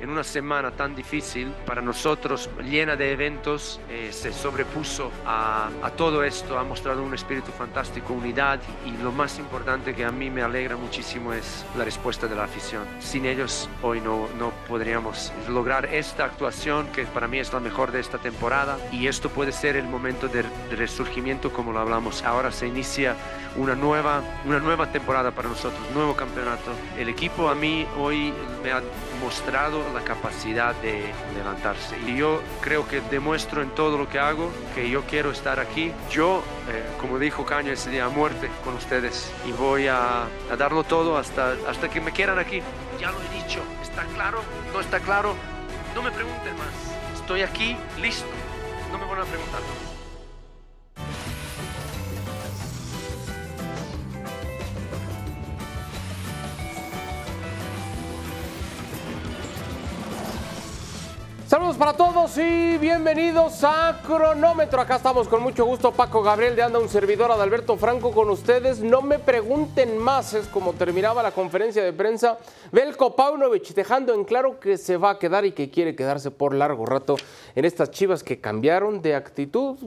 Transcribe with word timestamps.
en 0.00 0.10
una 0.10 0.24
semana 0.24 0.70
tan 0.70 0.94
difícil 0.94 1.52
para 1.64 1.80
nosotros, 1.82 2.50
llena 2.62 2.96
de 2.96 3.12
eventos, 3.12 3.80
eh, 3.88 4.10
se 4.12 4.32
sobrepuso 4.32 5.10
a, 5.24 5.68
a, 5.82 5.90
todo 5.90 6.22
esto, 6.22 6.58
ha 6.58 6.64
mostrado 6.64 7.02
un 7.02 7.14
espíritu 7.14 7.52
fantástico, 7.52 8.12
unidad 8.12 8.60
y 8.84 9.02
lo 9.02 9.12
más 9.12 9.38
importante 9.38 9.94
que 9.94 10.04
a 10.04 10.10
mí 10.10 10.30
me 10.30 10.42
alegra 10.42 10.76
muchísimo 10.76 11.32
es 11.32 11.64
la 11.76 11.84
respuesta 11.84 12.26
de 12.26 12.34
la 12.34 12.44
afición. 12.44 12.84
Sin 13.00 13.26
ellos 13.26 13.68
hoy 13.82 14.00
no, 14.00 14.28
no 14.38 14.52
podríamos 14.68 15.32
lograr 15.48 15.86
esta 15.86 16.24
actuación 16.24 16.88
que 16.88 17.04
para 17.04 17.28
mí 17.28 17.38
es 17.38 17.52
la 17.52 17.60
mejor 17.60 17.92
de 17.92 18.00
esta 18.00 18.18
temporada 18.18 18.78
y 18.92 19.06
esto 19.06 19.30
puede 19.30 19.52
ser 19.52 19.76
el 19.76 19.86
momento 19.86 20.28
de, 20.28 20.42
de 20.42 20.76
resurgimiento 20.76 21.52
como 21.52 21.72
lo 21.72 21.80
hablamos. 21.80 22.22
Ahora 22.22 22.52
se 22.52 22.66
inicia 22.66 23.16
una 23.56 23.74
nueva, 23.74 24.22
una 24.44 24.58
nueva 24.58 24.90
temporada 24.92 25.30
para 25.30 25.48
nosotros, 25.48 25.80
nuevo 25.94 26.14
campeonato. 26.14 26.72
El 26.98 27.08
equipo 27.08 27.48
a 27.48 27.54
mí 27.54 27.86
hoy 27.98 28.32
me 28.62 28.72
ha 28.72 28.82
mostrado 29.22 29.82
la 29.96 30.04
capacidad 30.04 30.74
de 30.76 31.10
levantarse. 31.34 31.96
Y 32.06 32.16
yo 32.16 32.42
creo 32.60 32.86
que 32.86 33.00
demuestro 33.00 33.62
en 33.62 33.70
todo 33.70 33.96
lo 33.96 34.08
que 34.08 34.18
hago 34.18 34.50
que 34.74 34.90
yo 34.90 35.02
quiero 35.04 35.30
estar 35.30 35.58
aquí. 35.58 35.90
Yo, 36.10 36.42
eh, 36.68 36.84
como 37.00 37.18
dijo 37.18 37.46
Caño 37.46 37.72
ese 37.72 37.90
día, 37.90 38.04
a 38.04 38.08
muerte 38.10 38.50
con 38.62 38.74
ustedes. 38.74 39.32
Y 39.46 39.52
voy 39.52 39.86
a, 39.86 40.24
a, 40.24 40.56
darlo 40.58 40.84
todo 40.84 41.16
hasta, 41.16 41.54
hasta 41.66 41.88
que 41.88 42.00
me 42.00 42.12
quieran 42.12 42.38
aquí. 42.38 42.60
Ya 43.00 43.10
lo 43.10 43.18
he 43.22 43.42
dicho, 43.42 43.60
¿está 43.82 44.04
claro? 44.14 44.40
¿No 44.72 44.80
está 44.80 45.00
claro? 45.00 45.34
No 45.94 46.02
me 46.02 46.10
pregunten 46.10 46.56
más. 46.58 47.18
Estoy 47.18 47.40
aquí, 47.40 47.76
listo. 47.98 48.28
No 48.92 48.98
me 48.98 49.06
van 49.06 49.20
a 49.20 49.24
preguntar. 49.24 49.60
Saludos 61.56 61.78
para 61.78 61.94
todos 61.94 62.36
y 62.36 62.76
bienvenidos 62.76 63.64
a 63.64 64.02
Cronómetro. 64.06 64.78
Acá 64.78 64.96
estamos 64.96 65.26
con 65.26 65.42
mucho 65.42 65.64
gusto. 65.64 65.90
Paco 65.90 66.22
Gabriel 66.22 66.54
de 66.54 66.62
Anda, 66.62 66.78
un 66.78 66.90
servidor 66.90 67.30
Adalberto 67.30 67.78
Franco 67.78 68.12
con 68.12 68.28
ustedes. 68.28 68.80
No 68.80 69.00
me 69.00 69.18
pregunten 69.18 69.96
más, 69.96 70.34
es 70.34 70.48
como 70.48 70.74
terminaba 70.74 71.22
la 71.22 71.30
conferencia 71.30 71.82
de 71.82 71.94
prensa. 71.94 72.36
Belko 72.72 73.16
Paunovic 73.16 73.72
dejando 73.72 74.12
en 74.12 74.24
claro 74.24 74.60
que 74.60 74.76
se 74.76 74.98
va 74.98 75.12
a 75.12 75.18
quedar 75.18 75.46
y 75.46 75.52
que 75.52 75.70
quiere 75.70 75.96
quedarse 75.96 76.30
por 76.30 76.54
largo 76.54 76.84
rato 76.84 77.16
en 77.54 77.64
estas 77.64 77.90
chivas 77.90 78.22
que 78.22 78.38
cambiaron 78.38 79.00
de 79.00 79.14
actitud, 79.14 79.78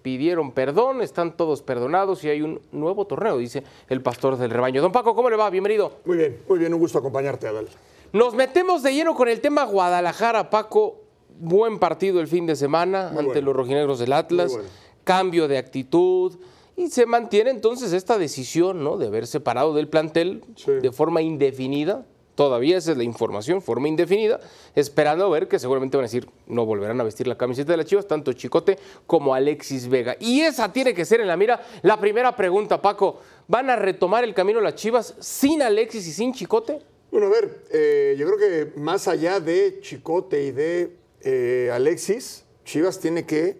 pidieron 0.00 0.52
perdón, 0.52 1.02
están 1.02 1.36
todos 1.36 1.60
perdonados 1.60 2.24
y 2.24 2.30
hay 2.30 2.40
un 2.40 2.62
nuevo 2.72 3.06
torneo, 3.06 3.36
dice 3.36 3.64
el 3.90 4.00
pastor 4.00 4.38
del 4.38 4.48
rebaño. 4.48 4.80
Don 4.80 4.92
Paco, 4.92 5.14
¿cómo 5.14 5.28
le 5.28 5.36
va? 5.36 5.50
Bienvenido. 5.50 5.92
Muy 6.06 6.16
bien, 6.16 6.40
muy 6.48 6.58
bien, 6.58 6.72
un 6.72 6.80
gusto 6.80 6.96
acompañarte, 7.00 7.48
Adal. 7.48 7.68
Nos 8.14 8.32
metemos 8.32 8.82
de 8.82 8.94
lleno 8.94 9.14
con 9.14 9.28
el 9.28 9.42
tema 9.42 9.64
Guadalajara, 9.64 10.48
Paco 10.48 11.07
buen 11.40 11.78
partido 11.78 12.20
el 12.20 12.28
fin 12.28 12.46
de 12.46 12.56
semana 12.56 13.08
Muy 13.12 13.18
ante 13.20 13.32
bueno. 13.34 13.46
los 13.46 13.56
rojinegros 13.56 13.98
del 13.98 14.12
Atlas, 14.12 14.52
bueno. 14.52 14.68
cambio 15.04 15.48
de 15.48 15.58
actitud 15.58 16.36
y 16.76 16.88
se 16.88 17.06
mantiene 17.06 17.50
entonces 17.50 17.92
esta 17.92 18.18
decisión 18.18 18.84
¿no? 18.84 18.96
de 18.98 19.06
haber 19.08 19.26
separado 19.26 19.74
del 19.74 19.88
plantel 19.88 20.42
Sí. 20.56 20.70
de 20.72 20.92
forma 20.92 21.22
indefinida. 21.22 22.06
Todavía 22.34 22.76
esa 22.76 22.92
es 22.92 22.96
la 22.96 23.02
información, 23.02 23.60
forma 23.60 23.88
indefinida, 23.88 24.38
esperando 24.76 25.24
a 25.24 25.28
ver 25.28 25.48
que 25.48 25.58
seguramente 25.58 25.96
van 25.96 26.04
a 26.04 26.06
decir 26.06 26.28
no 26.46 26.64
volverán 26.64 27.00
a 27.00 27.02
vestir 27.02 27.26
la 27.26 27.36
camiseta 27.36 27.72
de 27.72 27.78
las 27.78 27.86
Chivas, 27.86 28.06
tanto 28.06 28.32
Chicote 28.32 28.78
como 29.08 29.34
Alexis 29.34 29.88
Vega. 29.88 30.16
Y 30.20 30.42
esa 30.42 30.72
tiene 30.72 30.94
que 30.94 31.04
ser 31.04 31.20
en 31.20 31.26
la 31.26 31.36
mira 31.36 31.60
la 31.82 31.98
primera 31.98 32.36
pregunta, 32.36 32.80
Paco. 32.80 33.18
¿Van 33.48 33.70
a 33.70 33.74
retomar 33.74 34.22
el 34.22 34.34
camino 34.34 34.60
las 34.60 34.76
Chivas 34.76 35.16
sin 35.18 35.62
Alexis 35.62 36.06
y 36.06 36.12
sin 36.12 36.32
Chicote? 36.32 36.78
Bueno, 37.10 37.26
a 37.26 37.30
ver, 37.30 37.64
eh, 37.72 38.14
yo 38.16 38.24
creo 38.32 38.38
que 38.38 38.78
más 38.78 39.08
allá 39.08 39.40
de 39.40 39.80
Chicote 39.80 40.40
y 40.44 40.52
de 40.52 40.92
eh, 41.22 41.70
Alexis, 41.72 42.44
Chivas 42.64 43.00
tiene 43.00 43.24
que 43.26 43.58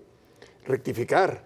rectificar, 0.66 1.44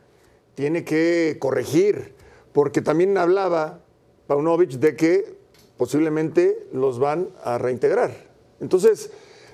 tiene 0.54 0.84
que 0.84 1.36
corregir, 1.38 2.14
porque 2.52 2.82
también 2.82 3.16
hablaba 3.16 3.80
Paunovic 4.26 4.72
de 4.72 4.96
que 4.96 5.36
posiblemente 5.76 6.66
los 6.72 6.98
van 6.98 7.28
a 7.44 7.58
reintegrar. 7.58 8.12
Entonces, 8.60 9.10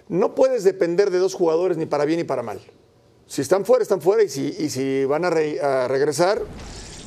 no 0.09 0.35
puedes 0.35 0.65
depender 0.65 1.11
de 1.11 1.19
dos 1.19 1.35
jugadores 1.35 1.77
ni 1.77 1.87
para 1.87 2.05
bien 2.05 2.19
ni 2.19 2.25
para 2.25 2.43
mal. 2.43 2.61
Si 3.27 3.43
están 3.43 3.65
fuera, 3.65 3.83
están 3.83 4.01
fuera, 4.01 4.23
y 4.23 4.29
si, 4.29 5.05
van 5.05 5.25
a, 5.25 5.29
a 5.29 5.89
regresar, 5.89 6.41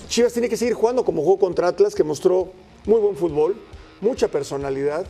Chivas 0.07 0.33
tiene 0.33 0.49
que 0.49 0.57
seguir 0.57 0.75
jugando 0.75 1.03
como 1.03 1.23
jugó 1.23 1.39
contra 1.39 1.67
Atlas, 1.67 1.95
que 1.95 2.03
mostró 2.03 2.51
muy 2.85 2.99
buen 2.99 3.15
fútbol, 3.15 3.55
mucha 4.01 4.27
personalidad, 4.27 5.05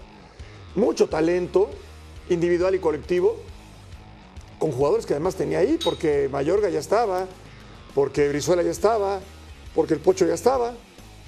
mucho 0.75 1.09
talento 1.09 1.69
individual 2.29 2.75
y 2.75 2.79
colectivo, 2.79 3.37
con 4.61 4.71
jugadores 4.71 5.07
que 5.07 5.13
además 5.13 5.33
tenía 5.33 5.57
ahí, 5.57 5.79
porque 5.83 6.29
Mayorga 6.31 6.69
ya 6.69 6.77
estaba, 6.77 7.25
porque 7.95 8.29
Brizuela 8.29 8.61
ya 8.61 8.69
estaba, 8.69 9.19
porque 9.73 9.95
el 9.95 9.99
Pocho 9.99 10.27
ya 10.27 10.35
estaba. 10.35 10.75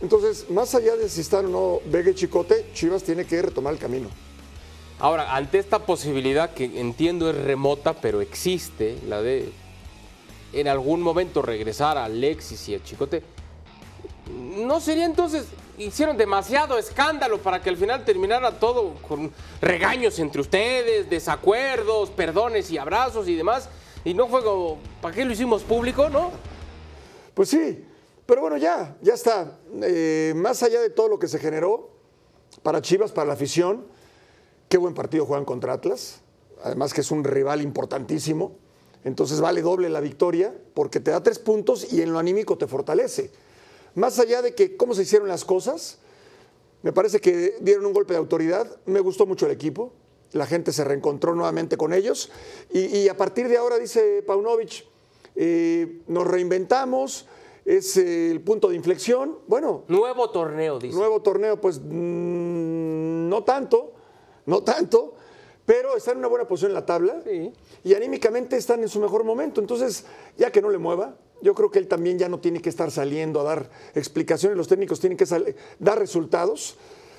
Entonces, 0.01 0.51
más 0.51 0.75
allá 0.75 0.95
de 0.95 1.09
si 1.09 1.21
están 1.21 1.47
o 1.47 1.49
no 1.49 1.91
Vega 1.91 2.11
y 2.11 2.13
Chicote, 2.13 2.67
Chivas 2.75 3.01
tiene 3.01 3.25
que 3.25 3.41
retomar 3.41 3.73
el 3.73 3.79
camino. 3.79 4.09
Ahora, 4.99 5.35
ante 5.35 5.57
esta 5.57 5.79
posibilidad 5.79 6.53
que 6.53 6.79
entiendo 6.79 7.27
es 7.27 7.35
remota, 7.35 7.95
pero 7.95 8.21
existe, 8.21 8.99
la 9.07 9.23
de 9.23 9.51
en 10.53 10.67
algún 10.67 11.01
momento 11.01 11.41
regresar 11.41 11.97
a 11.97 12.05
Alexis 12.05 12.69
y 12.69 12.75
a 12.75 12.83
Chicote, 12.83 13.23
¿no 14.57 14.79
sería 14.79 15.05
entonces, 15.05 15.45
hicieron 15.77 16.17
demasiado 16.17 16.77
escándalo 16.77 17.39
para 17.39 17.61
que 17.61 17.69
al 17.69 17.77
final 17.77 18.05
terminara 18.05 18.59
todo 18.59 18.95
con 19.07 19.31
regaños 19.61 20.19
entre 20.19 20.41
ustedes, 20.41 21.09
desacuerdos, 21.09 22.09
perdones 22.09 22.69
y 22.71 22.77
abrazos 22.77 23.27
y 23.27 23.35
demás? 23.35 23.69
Y 24.05 24.13
no 24.13 24.27
fue 24.27 24.41
¿para 25.01 25.15
qué 25.15 25.25
lo 25.25 25.31
hicimos 25.31 25.63
público, 25.63 26.09
no? 26.09 26.31
Pues 27.33 27.49
sí, 27.49 27.83
pero 28.25 28.41
bueno, 28.41 28.57
ya, 28.57 28.95
ya 29.01 29.13
está. 29.13 29.59
Eh, 29.81 30.33
más 30.35 30.61
allá 30.63 30.81
de 30.81 30.89
todo 30.89 31.07
lo 31.07 31.19
que 31.19 31.27
se 31.27 31.39
generó 31.39 31.89
para 32.61 32.81
Chivas, 32.81 33.11
para 33.11 33.27
la 33.27 33.33
afición, 33.33 33.85
qué 34.69 34.77
buen 34.77 34.93
partido 34.93 35.25
juegan 35.25 35.45
contra 35.45 35.73
Atlas. 35.73 36.21
Además 36.63 36.93
que 36.93 37.01
es 37.01 37.11
un 37.11 37.23
rival 37.23 37.61
importantísimo. 37.61 38.57
Entonces 39.03 39.41
vale 39.41 39.61
doble 39.61 39.89
la 39.89 39.99
victoria 39.99 40.53
porque 40.73 40.99
te 40.99 41.11
da 41.11 41.21
tres 41.21 41.39
puntos 41.39 41.91
y 41.91 42.01
en 42.01 42.13
lo 42.13 42.19
anímico 42.19 42.57
te 42.57 42.67
fortalece. 42.67 43.31
Más 43.95 44.19
allá 44.19 44.41
de 44.41 44.55
que 44.55 44.75
cómo 44.77 44.93
se 44.95 45.03
hicieron 45.03 45.27
las 45.27 45.45
cosas, 45.45 45.99
me 46.81 46.91
parece 46.91 47.19
que 47.19 47.55
dieron 47.61 47.85
un 47.85 47.93
golpe 47.93 48.13
de 48.13 48.19
autoridad. 48.19 48.67
Me 48.85 48.99
gustó 48.99 49.25
mucho 49.25 49.45
el 49.45 49.51
equipo. 49.51 49.93
La 50.31 50.45
gente 50.47 50.71
se 50.71 50.83
reencontró 50.83 51.35
nuevamente 51.35 51.77
con 51.77 51.93
ellos. 51.93 52.31
Y, 52.71 52.85
y 52.97 53.07
a 53.09 53.15
partir 53.15 53.47
de 53.47 53.57
ahora, 53.57 53.77
dice 53.77 54.23
Paunovic, 54.25 54.85
eh, 55.35 56.01
nos 56.07 56.25
reinventamos, 56.27 57.27
es 57.65 57.97
eh, 57.97 58.31
el 58.31 58.41
punto 58.41 58.69
de 58.69 58.75
inflexión. 58.75 59.37
Bueno, 59.47 59.83
Nuevo 59.87 60.29
torneo, 60.31 60.79
dice. 60.79 60.95
nuevo 60.97 61.21
torneo, 61.21 61.61
pues 61.61 61.79
mm, 61.79 63.29
no 63.29 63.43
tanto, 63.43 63.93
no 64.47 64.63
tanto, 64.63 65.13
pero 65.65 65.95
están 65.95 66.13
en 66.13 66.19
una 66.19 66.27
buena 66.27 66.47
posición 66.47 66.71
en 66.71 66.75
la 66.75 66.85
tabla 66.85 67.21
Sí. 67.23 67.53
y 67.83 67.93
anímicamente 67.93 68.57
están 68.57 68.81
en 68.81 68.89
su 68.89 68.99
mejor 68.99 69.23
momento. 69.23 69.61
Entonces, 69.61 70.05
ya 70.37 70.51
que 70.51 70.61
no 70.61 70.69
le 70.69 70.77
mueva, 70.77 71.15
yo 71.41 71.53
creo 71.53 71.71
que 71.71 71.79
él 71.79 71.87
también 71.87 72.17
ya 72.17 72.29
no 72.29 72.39
tiene 72.39 72.61
que 72.61 72.69
estar 72.69 72.91
saliendo 72.91 73.41
a 73.41 73.43
dar 73.43 73.69
explicaciones, 73.95 74.57
los 74.57 74.67
técnicos 74.67 74.99
tienen 74.99 75.17
que 75.17 75.25
dar 75.79 75.99
resultados. 75.99 76.77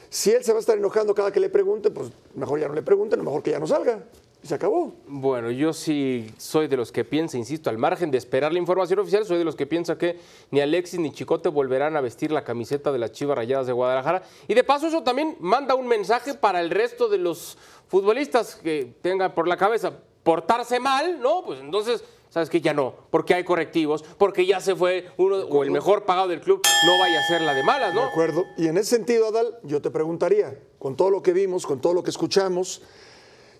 Si 0.08 0.30
él 0.30 0.44
se 0.44 0.52
va 0.52 0.58
a 0.58 0.60
estar 0.60 0.78
enojando 0.78 1.14
cada 1.14 1.32
que 1.32 1.40
le 1.40 1.48
pregunte, 1.48 1.90
pues 1.90 2.10
mejor 2.34 2.60
ya 2.60 2.68
no 2.68 2.74
le 2.74 2.82
pregunten, 2.82 3.22
mejor 3.24 3.42
que 3.42 3.50
ya 3.50 3.58
no 3.58 3.66
salga. 3.66 4.04
Y 4.42 4.46
se 4.46 4.54
acabó. 4.54 4.92
Bueno, 5.08 5.50
yo 5.50 5.72
sí 5.72 6.30
soy 6.36 6.68
de 6.68 6.76
los 6.76 6.92
que 6.92 7.02
piensa, 7.02 7.38
insisto, 7.38 7.70
al 7.70 7.78
margen 7.78 8.10
de 8.10 8.18
esperar 8.18 8.52
la 8.52 8.58
información 8.58 8.98
oficial, 8.98 9.24
soy 9.24 9.38
de 9.38 9.44
los 9.44 9.56
que 9.56 9.66
piensa 9.66 9.96
que 9.96 10.18
ni 10.50 10.60
Alexis 10.60 11.00
ni 11.00 11.12
Chicote 11.12 11.48
volverán 11.48 11.96
a 11.96 12.02
vestir 12.02 12.30
la 12.30 12.44
camiseta 12.44 12.92
de 12.92 12.98
las 12.98 13.12
Chivas 13.12 13.36
Rayadas 13.38 13.66
de 13.66 13.72
Guadalajara. 13.72 14.22
Y 14.46 14.54
de 14.54 14.62
paso 14.62 14.86
eso 14.86 15.02
también 15.02 15.36
manda 15.40 15.74
un 15.74 15.88
mensaje 15.88 16.34
para 16.34 16.60
el 16.60 16.70
resto 16.70 17.08
de 17.08 17.18
los 17.18 17.56
futbolistas 17.88 18.56
que 18.56 18.94
tengan 19.00 19.34
por 19.34 19.48
la 19.48 19.56
cabeza 19.56 19.98
portarse 20.22 20.78
mal, 20.78 21.20
¿no? 21.20 21.42
Pues 21.44 21.60
entonces 21.60 22.04
¿sabes 22.34 22.50
qué? 22.50 22.60
Ya 22.60 22.74
no, 22.74 22.96
porque 23.12 23.32
hay 23.32 23.44
correctivos, 23.44 24.04
porque 24.18 24.44
ya 24.44 24.60
se 24.60 24.74
fue 24.74 25.06
uno 25.18 25.36
o 25.36 25.62
el 25.62 25.70
mejor 25.70 26.04
pagado 26.04 26.26
del 26.26 26.40
club, 26.40 26.60
no 26.84 26.98
vaya 26.98 27.20
a 27.20 27.28
ser 27.28 27.42
la 27.42 27.54
de 27.54 27.62
malas, 27.62 27.94
¿no? 27.94 28.00
De 28.00 28.06
acuerdo. 28.08 28.42
Y 28.58 28.66
en 28.66 28.76
ese 28.76 28.96
sentido, 28.96 29.28
Adal, 29.28 29.56
yo 29.62 29.80
te 29.80 29.88
preguntaría, 29.92 30.58
con 30.80 30.96
todo 30.96 31.10
lo 31.10 31.22
que 31.22 31.32
vimos, 31.32 31.64
con 31.64 31.80
todo 31.80 31.94
lo 31.94 32.02
que 32.02 32.10
escuchamos, 32.10 32.82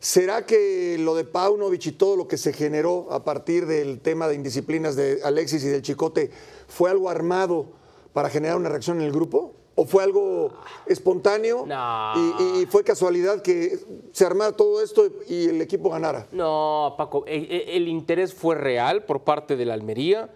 ¿será 0.01 0.45
que 0.45 0.97
lo 0.99 1.15
de 1.15 1.23
Paunovic 1.23 1.87
y 1.87 1.93
todo 1.93 2.17
lo 2.17 2.27
que 2.27 2.37
se 2.37 2.53
generó 2.53 3.13
a 3.13 3.23
partir 3.23 3.67
del 3.67 4.01
tema 4.01 4.27
de 4.27 4.35
indisciplinas 4.35 4.97
de 4.97 5.21
Alexis 5.23 5.63
y 5.63 5.69
del 5.69 5.83
Chicote 5.83 6.33
fue 6.67 6.91
algo 6.91 7.09
armado 7.09 7.67
para 8.13 8.29
generar 8.29 8.57
una 8.57 8.71
reacción 8.71 8.99
en 8.99 9.07
el 9.07 9.13
grupo? 9.13 9.55
¿O 9.77 9.85
fue 9.87 10.05
algo 10.05 10.53
espontáneo 10.87 11.65
No. 11.67 12.13
y, 12.39 12.63
y 12.63 12.67
fue 12.67 12.85
casualidad 12.85 13.43
que 13.43 13.79
se 14.13 14.25
armara 14.25 14.53
todo 14.53 14.81
esto 14.83 15.07
y 15.29 15.47
el 15.49 15.61
equipo 15.61 15.91
ganara? 15.91 16.27
No, 16.33 16.95
Paco, 16.97 17.25
e- 17.27 17.37
e- 17.39 17.77
el, 17.77 17.89
interés 17.89 18.33
fue 18.33 18.55
real 18.55 19.05
por 19.05 19.23
parte 19.23 19.57
de 19.57 19.65
la 19.65 19.75
Almería. 19.75 20.31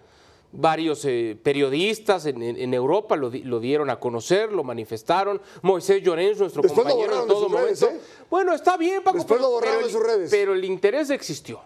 Varios 0.50 1.04
eh, 1.04 1.36
periodistas 1.40 2.24
en, 2.26 2.42
en- 2.42 2.56
en 2.56 2.72
Europa 2.74 3.14
lo, 3.16 3.30
lo 3.30 3.60
dieron 3.60 3.90
a 3.90 4.00
conocer, 4.00 4.50
lo 4.50 4.64
manifestaron. 4.64 5.40
Moisés 5.62 6.02
Llorens, 6.02 6.40
nuestro 6.40 6.62
Después 6.62 6.86
lo 6.86 6.94
compañero, 6.94 7.12
en 7.22 7.28
borraron 7.28 7.28
de 7.28 7.34
todo 7.34 7.44
sus 7.48 7.52
redes, 7.60 7.82
momento. 7.82 8.02
¿eh? 8.04 8.24
Bueno, 8.30 8.54
está 8.54 8.76
bien, 8.76 9.02
Paco. 9.04 9.18
Después 9.18 9.40
lo 9.40 9.50
borraron 9.50 9.82
de 9.84 9.90
sus 9.90 10.02
redes. 10.02 10.30
Pero 10.30 10.54
el 10.54 10.64
interés 10.64 11.10
existió. 11.10 11.60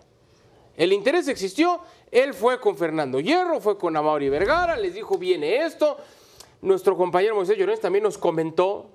El 0.77 0.93
interés 0.93 1.29
existió. 1.29 1.81
Él 2.11 2.35
fue 2.35 2.61
con 2.61 2.77
Fernando 2.77 3.21
Hierro, 3.21 3.61
fue 3.61 3.79
con 3.79 3.97
Amaury 3.97 4.29
Vergara, 4.29 4.77
les 4.77 4.93
dijo, 4.95 5.17
viene 5.17 5.65
esto. 5.65 5.97
Nuestro 6.63 6.97
compañero 6.97 7.35
Moisés 7.35 7.59
Llorens 7.59 7.81
también 7.81 8.05
nos 8.05 8.17
comentó 8.17 8.87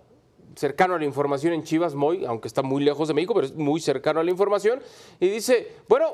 cercano 0.55 0.95
a 0.95 0.99
la 0.99 1.03
información 1.03 1.51
en 1.51 1.63
Chivas, 1.63 1.95
Moy, 1.95 2.23
aunque 2.23 2.47
está 2.47 2.63
muy 2.63 2.81
lejos 2.81 3.09
de 3.09 3.13
México, 3.13 3.33
pero 3.33 3.45
es 3.45 3.55
muy 3.55 3.81
cercano 3.81 4.21
a 4.21 4.23
la 4.23 4.31
información, 4.31 4.81
y 5.19 5.27
dice, 5.27 5.73
bueno, 5.89 6.13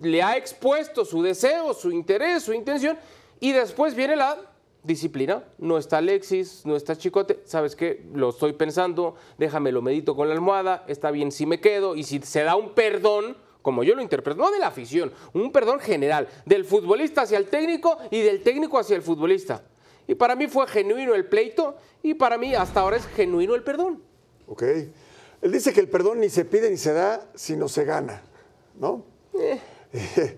le 0.00 0.24
ha 0.24 0.36
expuesto 0.36 1.04
su 1.04 1.22
deseo, 1.22 1.72
su 1.72 1.92
interés, 1.92 2.42
su 2.42 2.52
intención, 2.52 2.98
y 3.38 3.52
después 3.52 3.94
viene 3.94 4.16
la 4.16 4.38
disciplina. 4.82 5.44
No 5.58 5.78
está 5.78 5.98
Alexis, 5.98 6.66
no 6.66 6.74
está 6.74 6.96
Chicote, 6.96 7.40
¿sabes 7.44 7.76
qué? 7.76 8.04
Lo 8.12 8.30
estoy 8.30 8.52
pensando, 8.52 9.14
déjame 9.38 9.70
lo 9.70 9.82
medito 9.82 10.16
con 10.16 10.26
la 10.26 10.34
almohada, 10.34 10.84
está 10.88 11.12
bien 11.12 11.30
si 11.30 11.46
me 11.46 11.60
quedo, 11.60 11.94
y 11.94 12.02
si 12.02 12.18
se 12.18 12.42
da 12.42 12.56
un 12.56 12.70
perdón, 12.70 13.36
como 13.62 13.84
yo 13.84 13.94
lo 13.94 14.02
interpreto, 14.02 14.42
no 14.42 14.50
de 14.50 14.58
la 14.58 14.66
afición, 14.66 15.12
un 15.32 15.52
perdón 15.52 15.78
general, 15.78 16.26
del 16.44 16.64
futbolista 16.64 17.22
hacia 17.22 17.38
el 17.38 17.46
técnico 17.46 17.98
y 18.10 18.20
del 18.20 18.42
técnico 18.42 18.80
hacia 18.80 18.96
el 18.96 19.02
futbolista. 19.02 19.62
Y 20.08 20.14
para 20.14 20.36
mí 20.36 20.46
fue 20.46 20.66
genuino 20.66 21.14
el 21.14 21.26
pleito, 21.26 21.76
y 22.02 22.14
para 22.14 22.38
mí 22.38 22.54
hasta 22.54 22.80
ahora 22.80 22.96
es 22.96 23.06
genuino 23.06 23.54
el 23.54 23.62
perdón. 23.62 24.02
Ok. 24.46 24.62
Él 25.42 25.52
dice 25.52 25.72
que 25.72 25.80
el 25.80 25.88
perdón 25.88 26.20
ni 26.20 26.30
se 26.30 26.44
pide 26.44 26.70
ni 26.70 26.76
se 26.76 26.92
da, 26.92 27.30
sino 27.34 27.68
se 27.68 27.84
gana, 27.84 28.22
¿no? 28.78 29.04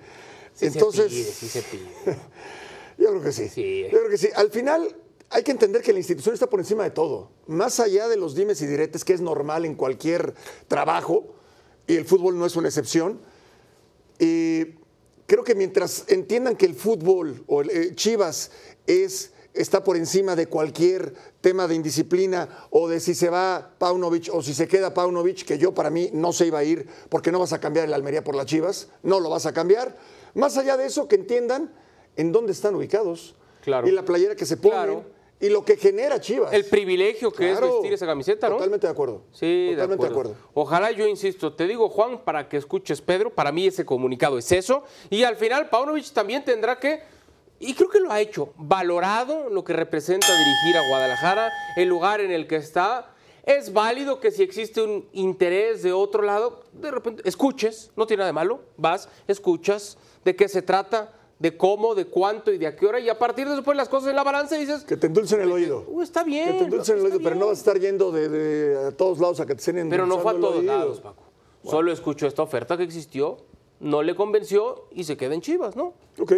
Sí 0.54 0.66
Entonces, 0.66 1.04
se 1.04 1.08
pide, 1.08 1.24
sí 1.24 1.48
se 1.48 1.62
pide. 1.62 1.84
yo 2.98 3.10
creo 3.10 3.22
que 3.22 3.30
sí. 3.30 3.48
Sí. 3.48 3.84
Yo 3.84 3.98
creo 3.98 4.10
que 4.10 4.18
sí. 4.18 4.28
Al 4.34 4.50
final 4.50 4.96
hay 5.30 5.44
que 5.44 5.52
entender 5.52 5.82
que 5.82 5.92
la 5.92 5.98
institución 5.98 6.34
está 6.34 6.48
por 6.48 6.58
encima 6.58 6.82
de 6.82 6.90
todo. 6.90 7.30
Más 7.46 7.78
allá 7.78 8.08
de 8.08 8.16
los 8.16 8.34
dimes 8.34 8.60
y 8.62 8.66
diretes, 8.66 9.04
que 9.04 9.12
es 9.12 9.20
normal 9.20 9.64
en 9.64 9.76
cualquier 9.76 10.34
trabajo, 10.66 11.34
y 11.86 11.94
el 11.94 12.06
fútbol 12.06 12.36
no 12.36 12.44
es 12.44 12.56
una 12.56 12.66
excepción, 12.66 13.20
y 14.18 14.64
creo 15.26 15.44
que 15.44 15.54
mientras 15.54 16.06
entiendan 16.08 16.56
que 16.56 16.66
el 16.66 16.74
fútbol 16.74 17.44
o 17.46 17.60
el, 17.60 17.70
eh, 17.70 17.94
Chivas 17.94 18.50
es 18.86 19.32
está 19.58 19.82
por 19.84 19.96
encima 19.96 20.34
de 20.36 20.46
cualquier 20.46 21.12
tema 21.40 21.66
de 21.68 21.74
indisciplina 21.74 22.48
o 22.70 22.88
de 22.88 23.00
si 23.00 23.14
se 23.14 23.28
va 23.28 23.72
Paunovic 23.78 24.28
o 24.32 24.42
si 24.42 24.54
se 24.54 24.66
queda 24.68 24.94
Paunovic, 24.94 25.44
que 25.44 25.58
yo 25.58 25.74
para 25.74 25.90
mí 25.90 26.10
no 26.12 26.32
se 26.32 26.46
iba 26.46 26.58
a 26.60 26.64
ir 26.64 26.86
porque 27.08 27.30
no 27.32 27.38
vas 27.40 27.52
a 27.52 27.60
cambiar 27.60 27.86
el 27.86 27.94
Almería 27.94 28.22
por 28.24 28.34
las 28.34 28.46
Chivas, 28.46 28.88
no 29.02 29.20
lo 29.20 29.30
vas 29.30 29.46
a 29.46 29.52
cambiar. 29.52 29.96
Más 30.34 30.56
allá 30.56 30.76
de 30.76 30.86
eso, 30.86 31.08
que 31.08 31.16
entiendan 31.16 31.72
en 32.16 32.32
dónde 32.32 32.52
están 32.52 32.74
ubicados 32.74 33.34
Claro. 33.62 33.86
y 33.88 33.90
la 33.90 34.04
playera 34.04 34.34
que 34.34 34.46
se 34.46 34.56
ponen 34.56 34.78
Claro. 34.78 35.04
y 35.40 35.48
lo 35.50 35.64
que 35.64 35.76
genera 35.76 36.20
Chivas. 36.20 36.52
El 36.52 36.64
privilegio 36.64 37.30
que 37.32 37.50
Claro. 37.50 37.66
es 37.66 37.72
vestir 37.74 37.92
esa 37.92 38.06
camiseta, 38.06 38.48
¿no? 38.48 38.54
Totalmente 38.56 38.86
de 38.86 38.92
acuerdo. 38.92 39.22
Sí, 39.32 39.70
Totalmente 39.72 40.04
de 40.06 40.10
acuerdo. 40.10 40.34
Ojalá 40.54 40.90
yo 40.92 41.06
insisto, 41.06 41.52
te 41.54 41.66
digo 41.66 41.88
Juan, 41.88 42.24
para 42.24 42.48
que 42.48 42.56
escuches 42.56 43.00
Pedro, 43.00 43.30
para 43.34 43.52
mí 43.52 43.66
ese 43.66 43.84
comunicado 43.84 44.38
es 44.38 44.50
eso. 44.52 44.84
Y 45.10 45.22
al 45.24 45.36
final 45.36 45.68
Paunovic 45.68 46.10
también 46.12 46.44
tendrá 46.44 46.78
que, 46.78 47.02
y 47.60 47.74
creo 47.74 47.88
que 47.88 48.00
lo 48.00 48.10
ha 48.12 48.20
hecho, 48.20 48.52
valorado 48.56 49.48
lo 49.50 49.64
que 49.64 49.72
representa 49.72 50.26
dirigir 50.26 50.76
a 50.76 50.88
Guadalajara, 50.88 51.50
el 51.76 51.88
lugar 51.88 52.20
en 52.20 52.30
el 52.30 52.46
que 52.46 52.56
está. 52.56 53.10
Es 53.44 53.72
válido 53.72 54.20
que 54.20 54.30
si 54.30 54.42
existe 54.42 54.82
un 54.82 55.08
interés 55.12 55.82
de 55.82 55.92
otro 55.92 56.22
lado, 56.22 56.64
de 56.74 56.90
repente 56.90 57.22
escuches, 57.26 57.90
no 57.96 58.06
tiene 58.06 58.18
nada 58.20 58.28
de 58.28 58.32
malo, 58.34 58.60
vas, 58.76 59.08
escuchas 59.26 59.96
de 60.24 60.36
qué 60.36 60.48
se 60.48 60.60
trata, 60.60 61.14
de 61.38 61.56
cómo, 61.56 61.94
de 61.94 62.04
cuánto 62.04 62.52
y 62.52 62.58
de 62.58 62.66
a 62.66 62.76
qué 62.76 62.84
hora, 62.84 63.00
y 63.00 63.08
a 63.08 63.18
partir 63.18 63.48
de 63.48 63.54
después 63.54 63.76
las 63.76 63.88
cosas 63.88 64.10
en 64.10 64.16
la 64.16 64.22
balanza 64.24 64.56
dices, 64.56 64.84
Que 64.84 64.96
te 64.98 65.06
endulcen 65.06 65.40
el 65.40 65.50
oído. 65.50 65.84
"Uh, 65.88 66.02
está 66.02 66.24
bien. 66.24 66.48
Que 66.52 66.58
te 66.58 66.64
endulcen 66.64 66.98
el 66.98 67.04
oído, 67.06 67.18
pero 67.18 67.36
no 67.36 67.40
bien". 67.42 67.48
vas 67.48 67.58
a 67.58 67.60
estar 67.60 67.78
yendo 67.80 68.12
de, 68.12 68.28
de 68.28 68.86
a 68.88 68.90
todos 68.92 69.18
lados 69.18 69.40
a 69.40 69.46
que 69.46 69.54
te 69.54 69.60
estén 69.60 69.88
Pero 69.88 70.04
no 70.04 70.18
fue 70.18 70.32
a 70.32 70.34
endulzando 70.34 70.48
todos 70.62 70.64
lados, 70.64 71.00
Paco. 71.00 71.22
Solo 71.64 71.90
escuchó 71.92 72.26
esta 72.26 72.42
oferta 72.42 72.76
que 72.76 72.82
existió, 72.82 73.38
no 73.80 74.02
le 74.02 74.14
convenció 74.14 74.88
y 74.90 75.04
se 75.04 75.16
queda 75.16 75.34
en 75.34 75.40
Chivas, 75.40 75.74
¿no? 75.74 75.94
Ok. 76.20 76.32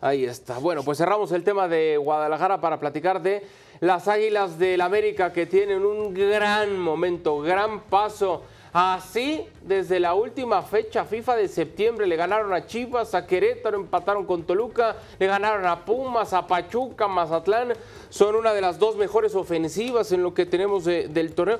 Ahí 0.00 0.24
está. 0.24 0.58
Bueno, 0.58 0.82
pues 0.82 0.98
cerramos 0.98 1.30
el 1.32 1.44
tema 1.44 1.68
de 1.68 1.96
Guadalajara 1.98 2.60
para 2.60 2.80
platicar 2.80 3.20
de 3.20 3.42
las 3.80 4.08
Águilas 4.08 4.58
del 4.58 4.80
América 4.80 5.32
que 5.32 5.44
tienen 5.46 5.84
un 5.84 6.14
gran 6.14 6.78
momento, 6.78 7.40
gran 7.40 7.80
paso. 7.82 8.42
Así, 8.72 9.44
desde 9.62 9.98
la 10.00 10.14
última 10.14 10.62
fecha 10.62 11.04
FIFA 11.04 11.36
de 11.36 11.48
septiembre, 11.48 12.06
le 12.06 12.16
ganaron 12.16 12.52
a 12.54 12.66
Chivas, 12.66 13.14
a 13.14 13.26
Querétaro, 13.26 13.76
empataron 13.76 14.24
con 14.24 14.44
Toluca, 14.44 14.96
le 15.18 15.26
ganaron 15.26 15.66
a 15.66 15.84
Pumas, 15.84 16.32
a 16.32 16.46
Pachuca, 16.46 17.08
Mazatlán. 17.08 17.72
Son 18.08 18.36
una 18.36 18.54
de 18.54 18.60
las 18.60 18.78
dos 18.78 18.96
mejores 18.96 19.34
ofensivas 19.34 20.12
en 20.12 20.22
lo 20.22 20.32
que 20.32 20.46
tenemos 20.46 20.84
de- 20.84 21.08
del 21.08 21.34
torneo. 21.34 21.58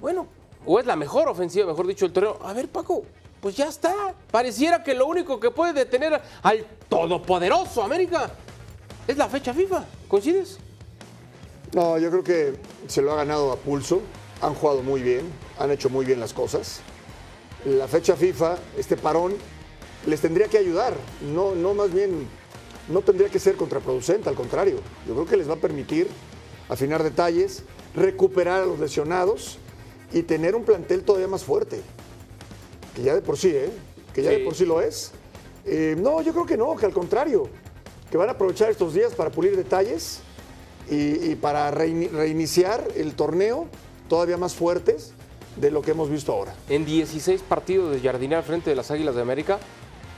Bueno, 0.00 0.26
o 0.66 0.78
es 0.78 0.86
la 0.86 0.96
mejor 0.96 1.28
ofensiva, 1.28 1.66
mejor 1.66 1.86
dicho, 1.86 2.04
del 2.04 2.12
torneo. 2.12 2.38
A 2.42 2.52
ver, 2.52 2.68
Paco, 2.68 3.02
pues 3.44 3.56
ya 3.56 3.68
está. 3.68 4.14
Pareciera 4.30 4.82
que 4.82 4.94
lo 4.94 5.06
único 5.06 5.38
que 5.38 5.50
puede 5.50 5.74
detener 5.74 6.18
al 6.42 6.64
todopoderoso 6.88 7.82
América 7.82 8.30
es 9.06 9.18
la 9.18 9.28
fecha 9.28 9.52
FIFA. 9.52 9.84
¿Coincides? 10.08 10.56
No, 11.74 11.98
yo 11.98 12.10
creo 12.10 12.24
que 12.24 12.54
se 12.86 13.02
lo 13.02 13.12
ha 13.12 13.16
ganado 13.16 13.52
a 13.52 13.56
pulso. 13.56 14.00
Han 14.40 14.54
jugado 14.54 14.82
muy 14.82 15.02
bien, 15.02 15.30
han 15.58 15.70
hecho 15.70 15.90
muy 15.90 16.06
bien 16.06 16.20
las 16.20 16.32
cosas. 16.32 16.80
La 17.66 17.86
fecha 17.86 18.16
FIFA, 18.16 18.56
este 18.78 18.96
parón, 18.96 19.34
les 20.06 20.22
tendría 20.22 20.48
que 20.48 20.56
ayudar. 20.56 20.94
No, 21.20 21.54
no 21.54 21.74
más 21.74 21.92
bien, 21.92 22.26
no 22.88 23.02
tendría 23.02 23.28
que 23.28 23.38
ser 23.38 23.56
contraproducente, 23.56 24.30
al 24.30 24.36
contrario. 24.36 24.78
Yo 25.06 25.12
creo 25.12 25.26
que 25.26 25.36
les 25.36 25.50
va 25.50 25.52
a 25.52 25.60
permitir 25.60 26.08
afinar 26.70 27.02
detalles, 27.02 27.62
recuperar 27.94 28.62
a 28.62 28.64
los 28.64 28.78
lesionados 28.78 29.58
y 30.14 30.22
tener 30.22 30.56
un 30.56 30.64
plantel 30.64 31.04
todavía 31.04 31.28
más 31.28 31.44
fuerte. 31.44 31.82
Que 32.94 33.02
ya 33.02 33.14
de 33.14 33.22
por 33.22 33.36
sí, 33.36 33.48
¿eh? 33.48 33.70
Que 34.12 34.22
ya 34.22 34.30
Sí. 34.30 34.36
de 34.38 34.44
por 34.44 34.54
sí 34.54 34.64
lo 34.64 34.80
es. 34.80 35.12
Eh, 35.66 35.96
no, 35.98 36.20
yo 36.22 36.32
creo 36.32 36.46
que 36.46 36.56
no, 36.56 36.76
que 36.76 36.86
al 36.86 36.92
contrario. 36.92 37.48
Que 38.10 38.16
van 38.16 38.28
a 38.28 38.32
aprovechar 38.32 38.70
estos 38.70 38.94
días 38.94 39.14
para 39.14 39.30
pulir 39.30 39.56
detalles 39.56 40.20
y, 40.90 41.30
y 41.32 41.34
para 41.40 41.70
reini- 41.72 42.10
reiniciar 42.10 42.86
el 42.96 43.14
torneo 43.14 43.66
todavía 44.08 44.36
más 44.36 44.54
fuertes 44.54 45.12
de 45.56 45.70
lo 45.70 45.82
que 45.82 45.92
hemos 45.92 46.10
visto 46.10 46.32
ahora. 46.32 46.54
En 46.68 46.84
16 46.84 47.42
partidos 47.42 47.92
de 47.92 48.00
Jardiné 48.00 48.36
al 48.36 48.42
frente 48.44 48.70
de 48.70 48.76
las 48.76 48.90
Águilas 48.90 49.14
de 49.16 49.22
América, 49.22 49.58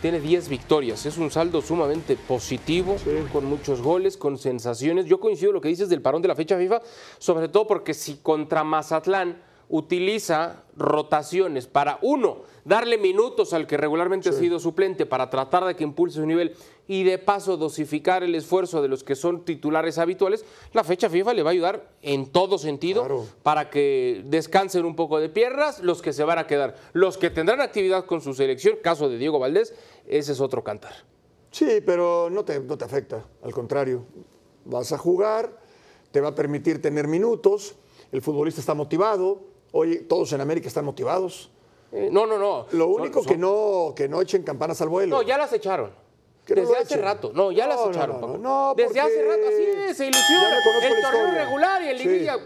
tiene 0.03 0.21
10 0.21 0.49
victorias. 0.49 1.07
Es 1.07 1.17
un 1.17 1.31
saldo 1.31 1.63
sumamente 1.63 2.17
positivo, 2.17 2.97
con 3.33 3.45
muchos 3.47 3.81
goles, 3.81 4.17
con 4.19 4.37
sensaciones. 4.37 5.07
Yo 5.07 5.21
coincido 5.21 5.51
en 5.51 5.55
lo 5.55 5.61
que 5.61 5.69
dices 5.69 5.89
del 5.89 6.03
parón 6.03 6.21
de 6.21 6.29
la 6.29 6.35
fecha 6.35 6.59
FIFA, 6.59 6.83
sobre 7.19 7.49
todo 7.49 7.67
porque 7.67 7.95
si 7.95 8.17
contra 8.17 8.63
Mazatlán 8.63 9.41
utiliza 9.69 10.65
rotaciones 10.77 11.67
para, 11.67 11.99
uno, 12.03 12.43
darle 12.65 12.99
minutos 12.99 13.53
al 13.53 13.67
que 13.67 13.77
regularmente 13.77 14.29
ha 14.29 14.33
sido 14.33 14.59
suplente 14.59 15.07
para 15.07 15.31
tratar 15.31 15.65
de 15.65 15.75
que 15.75 15.85
impulse 15.85 16.17
su 16.21 16.27
nivel 16.27 16.55
y 16.89 17.03
de 17.03 17.19
paso 17.19 17.57
dosificar 17.57 18.23
el 18.23 18.35
esfuerzo 18.35 18.81
de 18.83 18.89
los 18.89 19.03
que 19.03 19.17
son 19.17 19.45
titulares 19.45 19.99
habituales, 19.99 20.45
la 20.73 20.85
fecha 20.85 21.11
FIFA 21.11 21.35
le 21.35 21.43
va 21.43 21.51
a 21.51 21.53
ayudar 21.53 21.89
en 22.03 22.27
todo 22.27 22.59
sentido 22.59 23.01
Claro. 23.03 23.25
para 23.43 23.71
que 23.71 24.23
descansen 24.27 24.85
un 24.85 24.95
poco 24.95 25.19
de 25.19 25.29
piernas 25.29 25.81
los 25.81 26.01
que 26.03 26.13
se 26.13 26.23
van 26.25 26.39
a 26.39 26.47
quedar. 26.47 26.77
Los 26.93 27.19
que 27.19 27.31
tendrán 27.31 27.61
actividad 27.61 28.05
con 28.07 28.21
su 28.21 28.35
selección, 28.35 28.77
caso 28.83 29.09
de 29.09 29.19
Diego 29.19 29.39
Valdés, 29.39 29.75
ese 30.07 30.33
es 30.33 30.41
otro 30.41 30.63
cantar. 30.63 30.93
Sí, 31.51 31.81
pero 31.85 32.29
no 32.31 32.45
te, 32.45 32.61
no 32.61 32.77
te 32.77 32.85
afecta, 32.85 33.25
al 33.43 33.53
contrario. 33.53 34.05
Vas 34.65 34.93
a 34.93 34.99
jugar, 34.99 35.59
te 36.13 36.21
va 36.21 36.29
a 36.29 36.35
permitir 36.35 36.83
tener 36.83 37.09
minutos, 37.09 37.77
el 38.13 38.23
futbolista 38.23 38.61
está 38.61 38.75
motivado, 38.75 39.41
hoy 39.77 39.99
todos 40.09 40.33
en 40.33 40.41
América 40.41 40.69
están 40.69 40.85
motivados. 40.85 41.51
Eh, 41.93 42.09
no, 42.11 42.27
no, 42.27 42.39
no. 42.39 42.67
Lo 42.73 42.89
único 42.89 43.23
son- 43.23 43.33
que 43.33 43.39
no, 43.39 43.93
que 43.95 44.09
no 44.09 44.21
echen 44.21 44.43
campanas 44.43 44.81
al 44.83 44.89
vuelo. 44.89 45.17
No, 45.17 45.23
ya 45.23 45.39
las 45.39 45.53
echaron. 45.53 45.91
Que 46.45 46.55
Desde 46.55 46.75
hace 46.77 46.95
echen. 46.95 47.03
rato. 47.03 47.33
No, 47.35 47.51
ya 47.53 47.67
las 47.67 47.77
No, 47.81 47.91
echaron. 47.91 48.21
no, 48.21 48.39
no, 48.39 48.75
Desde 48.77 48.87
porque 48.89 49.01
hace 49.01 49.23
rato, 49.25 49.49
así 49.49 49.63
es, 49.91 49.97
se 49.97 50.07
ilusiona. 50.07 50.57
el 50.83 51.03
torneo 51.03 51.45
regular 51.45 51.83
y 51.83 51.89
el 51.89 51.99
Sí. 51.99 52.09
liguilla. 52.09 52.37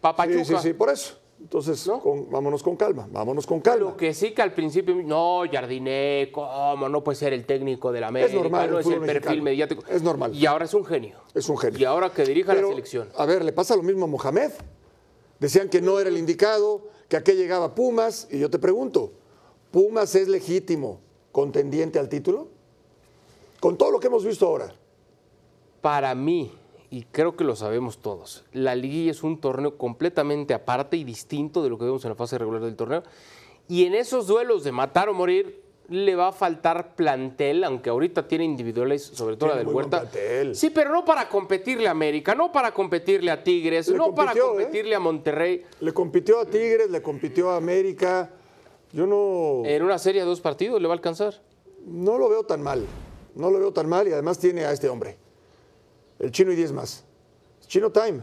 Papachuca. 0.00 0.44
Sí, 0.44 0.54
sí, 0.54 0.62
sí, 0.62 0.72
por 0.74 0.90
eso. 0.90 1.18
Entonces, 1.40 1.88
con- 2.02 2.28
vámonos 2.30 2.62
con 2.64 2.76
calma, 2.76 3.06
vámonos 3.10 3.46
con 3.46 3.60
calma. 3.60 3.90
Lo 3.90 3.96
que 3.96 4.12
sí 4.12 4.32
que 4.32 4.42
al 4.42 4.52
principio, 4.52 4.94
no, 5.04 5.42
Jardiné, 5.50 6.30
¿cómo? 6.32 6.88
No 6.88 7.04
puede 7.04 7.14
ser 7.16 7.32
el 7.32 7.46
técnico 7.46 7.92
de 7.92 8.00
la 8.00 8.08
América, 8.08 8.34
normal, 8.34 8.70
no 8.70 8.78
el 8.78 8.80
es 8.80 8.86
el 8.86 8.92
perfil 9.00 9.14
mexicano. 9.14 9.42
mediático. 9.44 9.82
Es 9.88 10.02
normal. 10.02 10.34
Y 10.34 10.46
ahora 10.46 10.64
es 10.64 10.74
un 10.74 10.84
genio. 10.84 11.18
Es 11.34 11.48
un 11.48 11.56
genio. 11.56 11.78
Y 11.78 11.84
ahora 11.84 12.10
que 12.10 12.24
dirija 12.24 12.52
Pero, 12.52 12.66
la 12.68 12.72
selección. 12.74 13.08
A 13.16 13.24
ver, 13.24 13.44
le 13.44 13.52
pasa 13.52 13.76
lo 13.76 13.82
mismo 13.82 14.04
a 14.04 14.08
Mohamed. 14.08 14.50
Decían 15.40 15.68
que 15.68 15.80
no 15.80 16.00
era 16.00 16.10
el 16.10 16.18
indicado, 16.18 16.88
que 17.08 17.16
a 17.16 17.24
qué 17.24 17.34
llegaba 17.34 17.74
Pumas. 17.74 18.28
Y 18.30 18.38
yo 18.38 18.50
te 18.50 18.58
pregunto, 18.58 19.12
¿Pumas 19.70 20.14
es 20.14 20.28
legítimo 20.28 21.00
contendiente 21.32 21.98
al 21.98 22.08
título? 22.08 22.48
Con 23.60 23.76
todo 23.76 23.90
lo 23.90 24.00
que 24.00 24.06
hemos 24.06 24.24
visto 24.24 24.46
ahora. 24.46 24.74
Para 25.80 26.14
mí, 26.14 26.52
y 26.90 27.04
creo 27.04 27.36
que 27.36 27.44
lo 27.44 27.54
sabemos 27.54 27.98
todos, 27.98 28.44
la 28.52 28.74
liguilla 28.74 29.10
es 29.10 29.22
un 29.22 29.40
torneo 29.40 29.76
completamente 29.76 30.54
aparte 30.54 30.96
y 30.96 31.04
distinto 31.04 31.62
de 31.62 31.70
lo 31.70 31.78
que 31.78 31.84
vemos 31.84 32.04
en 32.04 32.10
la 32.10 32.16
fase 32.16 32.38
regular 32.38 32.62
del 32.62 32.76
torneo. 32.76 33.02
Y 33.68 33.84
en 33.84 33.94
esos 33.94 34.26
duelos 34.26 34.64
de 34.64 34.72
matar 34.72 35.08
o 35.08 35.14
morir, 35.14 35.62
le 35.88 36.14
va 36.14 36.28
a 36.28 36.32
faltar 36.32 36.94
plantel, 36.94 37.64
aunque 37.64 37.88
ahorita 37.90 38.28
tiene 38.28 38.44
individuales, 38.44 39.02
sobre 39.02 39.36
todo 39.36 39.48
Tiene 39.50 39.62
la 39.62 39.66
del 39.66 39.74
Huerta. 39.74 40.00
plantel. 40.02 40.54
Sí, 40.54 40.70
pero 40.70 40.92
no 40.92 41.04
para 41.04 41.28
competirle 41.28 41.88
a 41.88 41.92
América, 41.92 42.34
no 42.34 42.52
para 42.52 42.72
competirle 42.72 43.30
a 43.30 43.42
Tigres, 43.42 43.88
Le 43.88 43.96
no 43.96 44.14
para 44.14 44.32
¿eh? 44.32 44.38
competirle 44.38 44.94
a 44.94 45.00
Monterrey. 45.00 45.64
Le 45.80 45.92
compitió 45.94 46.40
a 46.40 46.44
Tigres, 46.44 46.90
le 46.90 47.00
compitió 47.00 47.50
a 47.50 47.56
América. 47.56 48.30
Yo 48.92 49.06
no, 49.06 49.62
En 49.64 49.82
una 49.82 49.98
serie 49.98 50.20
de 50.22 50.26
dos 50.26 50.40
partidos 50.42 50.80
le 50.80 50.88
va 50.88 50.94
a 50.94 50.96
alcanzar. 50.96 51.34
no 51.86 52.18
lo 52.18 52.28
veo 52.28 52.44
tan 52.44 52.62
mal. 52.62 52.84
No 53.34 53.50
lo 53.50 53.58
veo 53.58 53.72
tan 53.72 53.88
mal 53.88 54.06
y 54.08 54.12
además 54.12 54.38
tiene 54.38 54.64
a 54.64 54.72
este 54.72 54.88
hombre. 54.88 55.16
El 56.18 56.30
chino 56.32 56.50
y 56.52 56.56
10 56.56 56.72
más. 56.72 57.04
Chino 57.66 57.90
Time. 57.92 58.20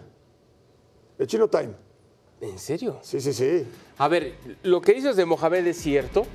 El 1.18 1.28
chino 1.28 1.48
Time. 1.48 1.72
¿En 2.42 2.60
serio? 2.60 3.00
Sí, 3.02 3.22
sí, 3.22 3.32
sí. 3.32 3.66
A 3.98 4.08
ver, 4.08 4.36
lo 4.64 4.82
que 4.82 4.94
dices 4.94 5.16
de 5.16 5.26
Mohamed 5.26 5.66
es 5.68 5.78
cierto. 5.78 6.26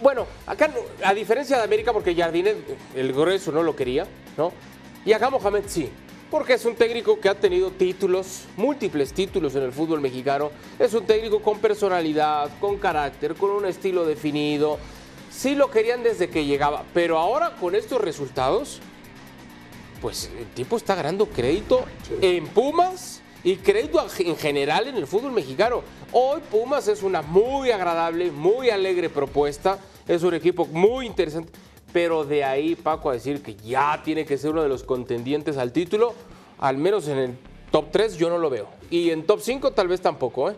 Bueno, 0.00 0.26
acá, 0.46 0.68
no- 0.68 1.06
a 1.06 1.14
diferencia 1.14 1.56
de 1.58 1.64
América, 1.64 1.92
porque 1.92 2.14
Jardinet, 2.14 2.56
el 2.94 3.12
grueso, 3.12 3.52
no 3.52 3.62
lo 3.62 3.76
quería, 3.76 4.06
¿no? 4.36 4.52
Y 5.04 5.12
acá 5.12 5.30
Mohamed 5.30 5.64
sí, 5.66 5.88
porque 6.30 6.54
es 6.54 6.64
un 6.64 6.74
técnico 6.74 7.18
que 7.20 7.28
ha 7.28 7.34
tenido 7.34 7.70
títulos, 7.70 8.44
múltiples 8.56 9.12
títulos 9.12 9.54
en 9.56 9.62
el 9.62 9.72
fútbol 9.72 10.00
mexicano. 10.00 10.50
Es 10.78 10.94
un 10.94 11.04
técnico 11.04 11.40
con 11.42 11.58
personalidad, 11.58 12.50
con 12.60 12.78
carácter, 12.78 13.34
con 13.34 13.50
un 13.50 13.64
estilo 13.66 14.04
definido. 14.06 14.78
Sí 15.30 15.54
lo 15.54 15.70
querían 15.70 16.02
desde 16.02 16.28
que 16.28 16.44
llegaba, 16.44 16.84
pero 16.92 17.18
ahora 17.18 17.56
con 17.60 17.74
estos 17.74 18.00
resultados, 18.00 18.80
pues 20.00 20.30
el 20.38 20.46
tipo 20.54 20.76
está 20.76 20.94
ganando 20.94 21.26
crédito 21.26 21.84
en 22.20 22.46
Pumas 22.48 23.20
y 23.42 23.56
crédito 23.56 24.04
en 24.18 24.36
general 24.36 24.88
en 24.88 24.96
el 24.96 25.06
fútbol 25.06 25.32
mexicano. 25.32 25.82
Hoy 26.12 26.40
Pumas 26.50 26.88
es 26.88 27.02
una 27.02 27.22
muy 27.22 27.70
agradable, 27.70 28.30
muy 28.30 28.70
alegre 28.70 29.08
propuesta, 29.08 29.78
es 30.08 30.22
un 30.22 30.34
equipo 30.34 30.66
muy 30.66 31.06
interesante, 31.06 31.52
pero 31.92 32.24
de 32.24 32.44
ahí 32.44 32.74
Paco 32.76 33.10
a 33.10 33.14
decir 33.14 33.42
que 33.42 33.54
ya 33.56 34.00
tiene 34.04 34.24
que 34.24 34.38
ser 34.38 34.50
uno 34.50 34.62
de 34.62 34.68
los 34.68 34.84
contendientes 34.84 35.56
al 35.56 35.72
título, 35.72 36.14
al 36.58 36.76
menos 36.76 37.08
en 37.08 37.18
el 37.18 37.38
top 37.70 37.86
3 37.90 38.16
yo 38.16 38.28
no 38.28 38.38
lo 38.38 38.50
veo. 38.50 38.68
Y 38.90 39.10
en 39.10 39.26
top 39.26 39.40
5 39.40 39.72
tal 39.72 39.88
vez 39.88 40.00
tampoco, 40.00 40.50
¿eh? 40.50 40.56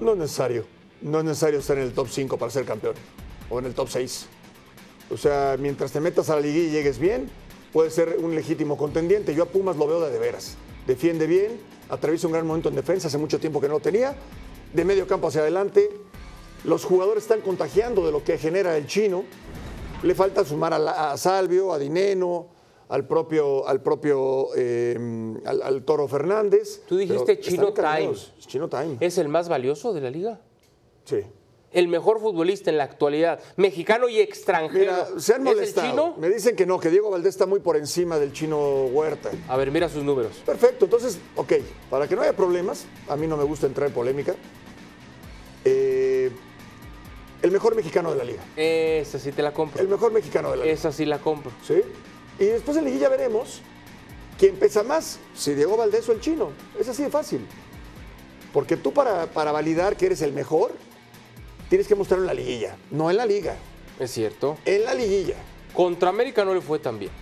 No 0.00 0.12
es 0.12 0.18
necesario. 0.18 0.64
No 1.00 1.18
es 1.18 1.24
necesario 1.24 1.60
estar 1.60 1.76
en 1.78 1.84
el 1.84 1.92
top 1.92 2.08
5 2.08 2.38
para 2.38 2.50
ser 2.50 2.64
campeón. 2.64 2.94
O 3.50 3.58
en 3.58 3.66
el 3.66 3.74
top 3.74 3.88
6. 3.88 4.26
O 5.10 5.16
sea, 5.16 5.56
mientras 5.58 5.92
te 5.92 6.00
metas 6.00 6.30
a 6.30 6.34
la 6.34 6.40
liguilla 6.40 6.68
y 6.68 6.70
llegues 6.70 6.98
bien, 6.98 7.28
puedes 7.72 7.94
ser 7.94 8.16
un 8.18 8.34
legítimo 8.34 8.76
contendiente. 8.76 9.34
Yo 9.34 9.44
a 9.44 9.46
Pumas 9.46 9.76
lo 9.76 9.86
veo 9.86 10.00
de, 10.00 10.10
de 10.10 10.18
veras. 10.18 10.56
Defiende 10.86 11.26
bien, 11.26 11.60
atraviesa 11.88 12.26
un 12.26 12.32
gran 12.32 12.46
momento 12.46 12.68
en 12.68 12.74
defensa, 12.74 13.08
hace 13.08 13.18
mucho 13.18 13.38
tiempo 13.38 13.60
que 13.60 13.68
no 13.68 13.74
lo 13.74 13.80
tenía. 13.80 14.16
De 14.72 14.84
medio 14.84 15.06
campo 15.06 15.28
hacia 15.28 15.42
adelante. 15.42 15.88
Los 16.66 16.84
jugadores 16.84 17.22
están 17.22 17.40
contagiando 17.40 18.04
de 18.04 18.12
lo 18.12 18.22
que 18.24 18.38
genera 18.38 18.76
el 18.76 18.86
chino. 18.86 19.24
Le 20.02 20.14
falta 20.14 20.44
sumar 20.44 20.74
a, 20.74 20.78
la- 20.78 21.12
a 21.12 21.16
Salvio, 21.16 21.72
a 21.72 21.78
Dineno, 21.78 22.48
al 22.88 23.06
propio, 23.06 23.66
al 23.66 23.80
propio 23.82 24.48
eh, 24.56 24.96
al, 25.44 25.62
al 25.62 25.82
Toro 25.84 26.06
Fernández. 26.08 26.82
Tú 26.86 26.96
dijiste 26.96 27.40
Chino 27.40 27.68
encaminados. 27.68 28.32
Chino 28.40 28.68
Time. 28.68 28.96
¿Es 29.00 29.16
el 29.18 29.28
más 29.28 29.48
valioso 29.48 29.92
de 29.92 30.00
la 30.00 30.10
liga? 30.10 30.40
Sí. 31.04 31.20
El 31.72 31.88
mejor 31.88 32.20
futbolista 32.20 32.70
en 32.70 32.78
la 32.78 32.84
actualidad, 32.84 33.38
mexicano 33.56 34.08
y 34.08 34.18
extranjero. 34.20 34.92
Mira, 34.92 35.06
se 35.20 35.34
han 35.34 35.42
¿Es 35.46 35.50
el 35.52 35.56
molestado. 35.56 35.88
chino? 35.90 36.14
Me 36.18 36.28
dicen 36.30 36.56
que 36.56 36.64
no, 36.64 36.78
que 36.80 36.90
Diego 36.90 37.10
Valdés 37.10 37.30
está 37.34 37.44
muy 37.46 37.60
por 37.60 37.76
encima 37.76 38.18
del 38.18 38.32
chino 38.32 38.84
Huerta. 38.86 39.30
A 39.48 39.56
ver, 39.56 39.70
mira 39.70 39.88
sus 39.88 40.02
números. 40.02 40.32
Perfecto, 40.46 40.86
entonces, 40.86 41.18
ok, 41.34 41.52
para 41.90 42.08
que 42.08 42.16
no 42.16 42.22
haya 42.22 42.34
problemas, 42.34 42.86
a 43.08 43.16
mí 43.16 43.26
no 43.26 43.36
me 43.36 43.44
gusta 43.44 43.66
entrar 43.66 43.88
en 43.88 43.94
polémica. 43.94 44.34
El 47.46 47.52
mejor 47.52 47.74
mexicano 47.76 48.10
de 48.10 48.16
la 48.18 48.24
liga. 48.24 48.42
Esa 48.56 49.18
sí 49.18 49.32
te 49.32 49.40
la 49.42 49.52
compro. 49.52 49.80
El 49.80 49.88
mejor 49.88 50.12
mexicano 50.12 50.50
de 50.50 50.56
la 50.56 50.62
liga. 50.64 50.74
Esa 50.74 50.92
sí 50.92 51.04
la 51.04 51.18
compro. 51.18 51.52
¿Sí? 51.66 51.80
Y 52.38 52.44
después 52.46 52.76
en 52.76 52.84
liguilla 52.84 53.08
veremos 53.08 53.62
quién 54.38 54.56
pesa 54.56 54.82
más, 54.82 55.18
si 55.34 55.54
Diego 55.54 55.76
Valdés 55.76 56.08
o 56.08 56.12
el 56.12 56.20
chino. 56.20 56.50
Es 56.78 56.88
así 56.88 57.02
de 57.04 57.10
fácil. 57.10 57.46
Porque 58.52 58.76
tú 58.76 58.92
para, 58.92 59.26
para 59.26 59.52
validar 59.52 59.96
que 59.96 60.06
eres 60.06 60.22
el 60.22 60.32
mejor, 60.32 60.72
tienes 61.68 61.86
que 61.86 61.94
mostrarlo 61.94 62.24
en 62.24 62.28
la 62.28 62.34
liguilla, 62.34 62.76
no 62.90 63.10
en 63.10 63.16
la 63.16 63.26
liga, 63.26 63.56
Es 64.00 64.10
cierto. 64.10 64.58
en 64.64 64.84
la 64.84 64.94
liguilla. 64.94 65.36
Contra 65.74 66.08
América 66.08 66.44
no 66.44 66.54
le 66.54 66.60
fue 66.60 66.78
tan 66.78 66.98
bien. 66.98 67.12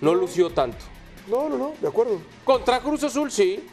No 0.00 0.14
lució 0.14 0.50
tanto. 0.50 0.78
No, 1.28 1.48
no, 1.48 1.56
no, 1.58 1.72
de 1.80 1.86
acuerdo. 1.88 2.20
Contra 2.44 2.80
Cruz 2.80 3.04
Azul 3.04 3.30
sí. 3.30 3.64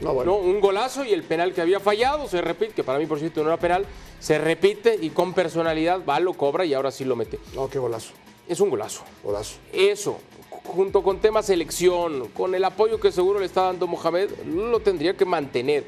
No, 0.00 0.12
bueno. 0.12 0.32
¿no? 0.32 0.38
Un 0.38 0.60
golazo 0.60 1.04
y 1.04 1.12
el 1.12 1.22
penal 1.22 1.52
que 1.54 1.60
había 1.60 1.80
fallado 1.80 2.28
se 2.28 2.40
repite, 2.40 2.74
que 2.74 2.84
para 2.84 2.98
mí 2.98 3.06
por 3.06 3.18
cierto 3.18 3.42
no 3.42 3.48
era 3.48 3.58
penal, 3.58 3.86
se 4.18 4.38
repite 4.38 4.98
y 5.00 5.10
con 5.10 5.32
personalidad 5.34 6.04
va, 6.04 6.18
lo 6.20 6.34
cobra 6.34 6.64
y 6.64 6.74
ahora 6.74 6.90
sí 6.90 7.04
lo 7.04 7.16
mete. 7.16 7.38
No, 7.54 7.68
qué 7.68 7.78
golazo, 7.78 8.12
Es 8.48 8.60
un 8.60 8.70
golazo. 8.70 9.04
golazo. 9.22 9.56
Eso, 9.72 10.18
junto 10.64 11.02
con 11.02 11.20
tema 11.20 11.42
selección, 11.42 12.28
con 12.30 12.54
el 12.54 12.64
apoyo 12.64 12.98
que 12.98 13.12
seguro 13.12 13.38
le 13.38 13.46
está 13.46 13.62
dando 13.62 13.86
Mohamed, 13.86 14.30
lo 14.46 14.80
tendría 14.80 15.16
que 15.16 15.24
mantener. 15.24 15.84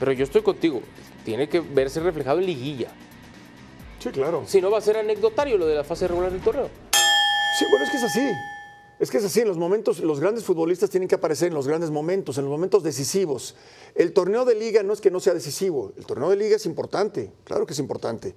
Pero 0.00 0.12
yo 0.12 0.24
estoy 0.24 0.42
contigo, 0.42 0.80
tiene 1.24 1.48
que 1.48 1.60
verse 1.60 2.00
reflejado 2.00 2.40
en 2.40 2.46
liguilla. 2.46 2.88
Sí, 4.00 4.10
claro. 4.10 4.42
Si 4.46 4.60
no 4.60 4.70
va 4.70 4.78
a 4.78 4.82
ser 4.82 4.98
anecdotario 4.98 5.56
lo 5.56 5.66
de 5.66 5.76
la 5.76 5.84
fase 5.84 6.08
regular 6.08 6.30
del 6.32 6.40
torneo. 6.42 6.68
Sí, 7.58 7.64
bueno, 7.70 7.84
es 7.84 7.90
que 7.90 7.96
es 7.98 8.02
así. 8.04 8.20
Es 9.00 9.10
que 9.10 9.18
es 9.18 9.24
así, 9.24 9.40
en 9.40 9.48
los 9.48 9.58
momentos, 9.58 9.98
los 9.98 10.20
grandes 10.20 10.44
futbolistas 10.44 10.88
tienen 10.88 11.08
que 11.08 11.16
aparecer 11.16 11.48
en 11.48 11.54
los 11.54 11.66
grandes 11.66 11.90
momentos, 11.90 12.38
en 12.38 12.44
los 12.44 12.50
momentos 12.50 12.82
decisivos. 12.82 13.56
El 13.94 14.12
torneo 14.12 14.44
de 14.44 14.54
liga 14.54 14.82
no 14.82 14.92
es 14.92 15.00
que 15.00 15.10
no 15.10 15.18
sea 15.20 15.34
decisivo, 15.34 15.92
el 15.96 16.06
torneo 16.06 16.30
de 16.30 16.36
liga 16.36 16.56
es 16.56 16.66
importante, 16.66 17.32
claro 17.44 17.66
que 17.66 17.72
es 17.72 17.78
importante. 17.80 18.34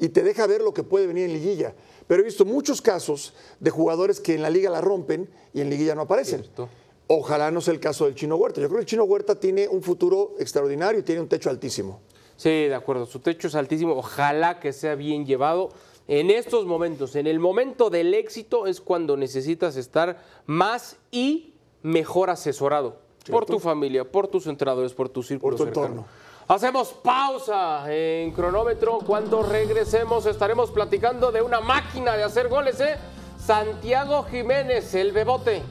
Y 0.00 0.08
te 0.08 0.22
deja 0.22 0.46
ver 0.46 0.60
lo 0.60 0.74
que 0.74 0.82
puede 0.82 1.06
venir 1.06 1.26
en 1.26 1.32
liguilla. 1.32 1.74
Pero 2.08 2.22
he 2.22 2.24
visto 2.24 2.44
muchos 2.44 2.82
casos 2.82 3.34
de 3.60 3.70
jugadores 3.70 4.20
que 4.20 4.34
en 4.34 4.42
la 4.42 4.50
liga 4.50 4.68
la 4.70 4.80
rompen 4.80 5.30
y 5.54 5.60
en 5.60 5.70
liguilla 5.70 5.94
no 5.94 6.02
aparecen. 6.02 6.40
Cierto. 6.40 6.68
Ojalá 7.06 7.50
no 7.50 7.60
sea 7.60 7.74
el 7.74 7.80
caso 7.80 8.06
del 8.06 8.14
Chino 8.14 8.36
Huerta. 8.36 8.60
Yo 8.60 8.68
creo 8.68 8.78
que 8.78 8.82
el 8.82 8.86
Chino 8.86 9.04
Huerta 9.04 9.38
tiene 9.38 9.68
un 9.68 9.82
futuro 9.82 10.34
extraordinario 10.38 11.00
y 11.00 11.02
tiene 11.04 11.20
un 11.20 11.28
techo 11.28 11.50
altísimo. 11.50 12.00
Sí, 12.36 12.48
de 12.48 12.74
acuerdo, 12.74 13.06
su 13.06 13.20
techo 13.20 13.46
es 13.46 13.54
altísimo, 13.54 13.92
ojalá 13.92 14.58
que 14.58 14.72
sea 14.72 14.94
bien 14.94 15.26
llevado. 15.26 15.68
En 16.08 16.30
estos 16.30 16.66
momentos, 16.66 17.16
en 17.16 17.26
el 17.26 17.38
momento 17.38 17.90
del 17.90 18.14
éxito 18.14 18.66
es 18.66 18.80
cuando 18.80 19.16
necesitas 19.16 19.76
estar 19.76 20.22
más 20.46 20.96
y 21.10 21.54
mejor 21.82 22.30
asesorado 22.30 22.96
por 23.30 23.46
tu 23.46 23.58
familia, 23.58 24.04
por 24.04 24.28
tus 24.28 24.46
entrenadores, 24.46 24.92
por 24.94 25.08
tu 25.08 25.22
círculo 25.22 25.56
Por 25.56 25.66
tu 25.66 25.68
entorno. 25.68 26.04
Hacemos 26.48 26.92
pausa 26.92 27.84
en 27.88 28.32
cronómetro. 28.32 28.98
Cuando 29.06 29.42
regresemos 29.42 30.26
estaremos 30.26 30.70
platicando 30.70 31.30
de 31.30 31.40
una 31.40 31.60
máquina 31.60 32.16
de 32.16 32.24
hacer 32.24 32.48
goles, 32.48 32.80
¿eh? 32.80 32.96
Santiago 33.38 34.24
Jiménez, 34.24 34.94
el 34.94 35.12
bebote. 35.12 35.62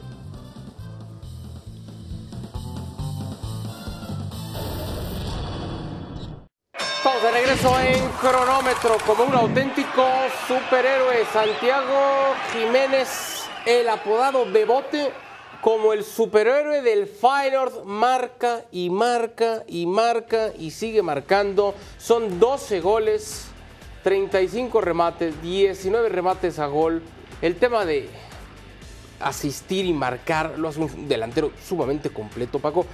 De 7.22 7.30
regreso 7.30 7.78
en 7.78 8.08
cronómetro 8.20 8.96
como 9.06 9.22
un 9.24 9.34
auténtico 9.34 10.04
superhéroe. 10.48 11.24
Santiago 11.32 12.34
Jiménez, 12.52 13.44
el 13.64 13.88
apodado 13.88 14.44
Bebote, 14.50 15.12
como 15.60 15.92
el 15.92 16.02
superhéroe 16.02 16.82
del 16.82 17.06
Feyenoord, 17.06 17.84
marca 17.84 18.64
y 18.72 18.90
marca 18.90 19.62
y 19.68 19.86
marca 19.86 20.50
y 20.58 20.72
sigue 20.72 21.02
marcando. 21.02 21.76
Son 21.96 22.40
12 22.40 22.80
goles, 22.80 23.46
35 24.02 24.80
remates, 24.80 25.40
19 25.42 26.08
remates 26.08 26.58
a 26.58 26.66
gol. 26.66 27.02
El 27.40 27.54
tema 27.54 27.84
de 27.84 28.08
asistir 29.20 29.84
y 29.84 29.92
marcar 29.92 30.58
lo 30.58 30.68
hace 30.68 30.80
un 30.80 31.06
delantero 31.06 31.52
sumamente 31.64 32.10
completo, 32.10 32.58
Paco 32.58 32.84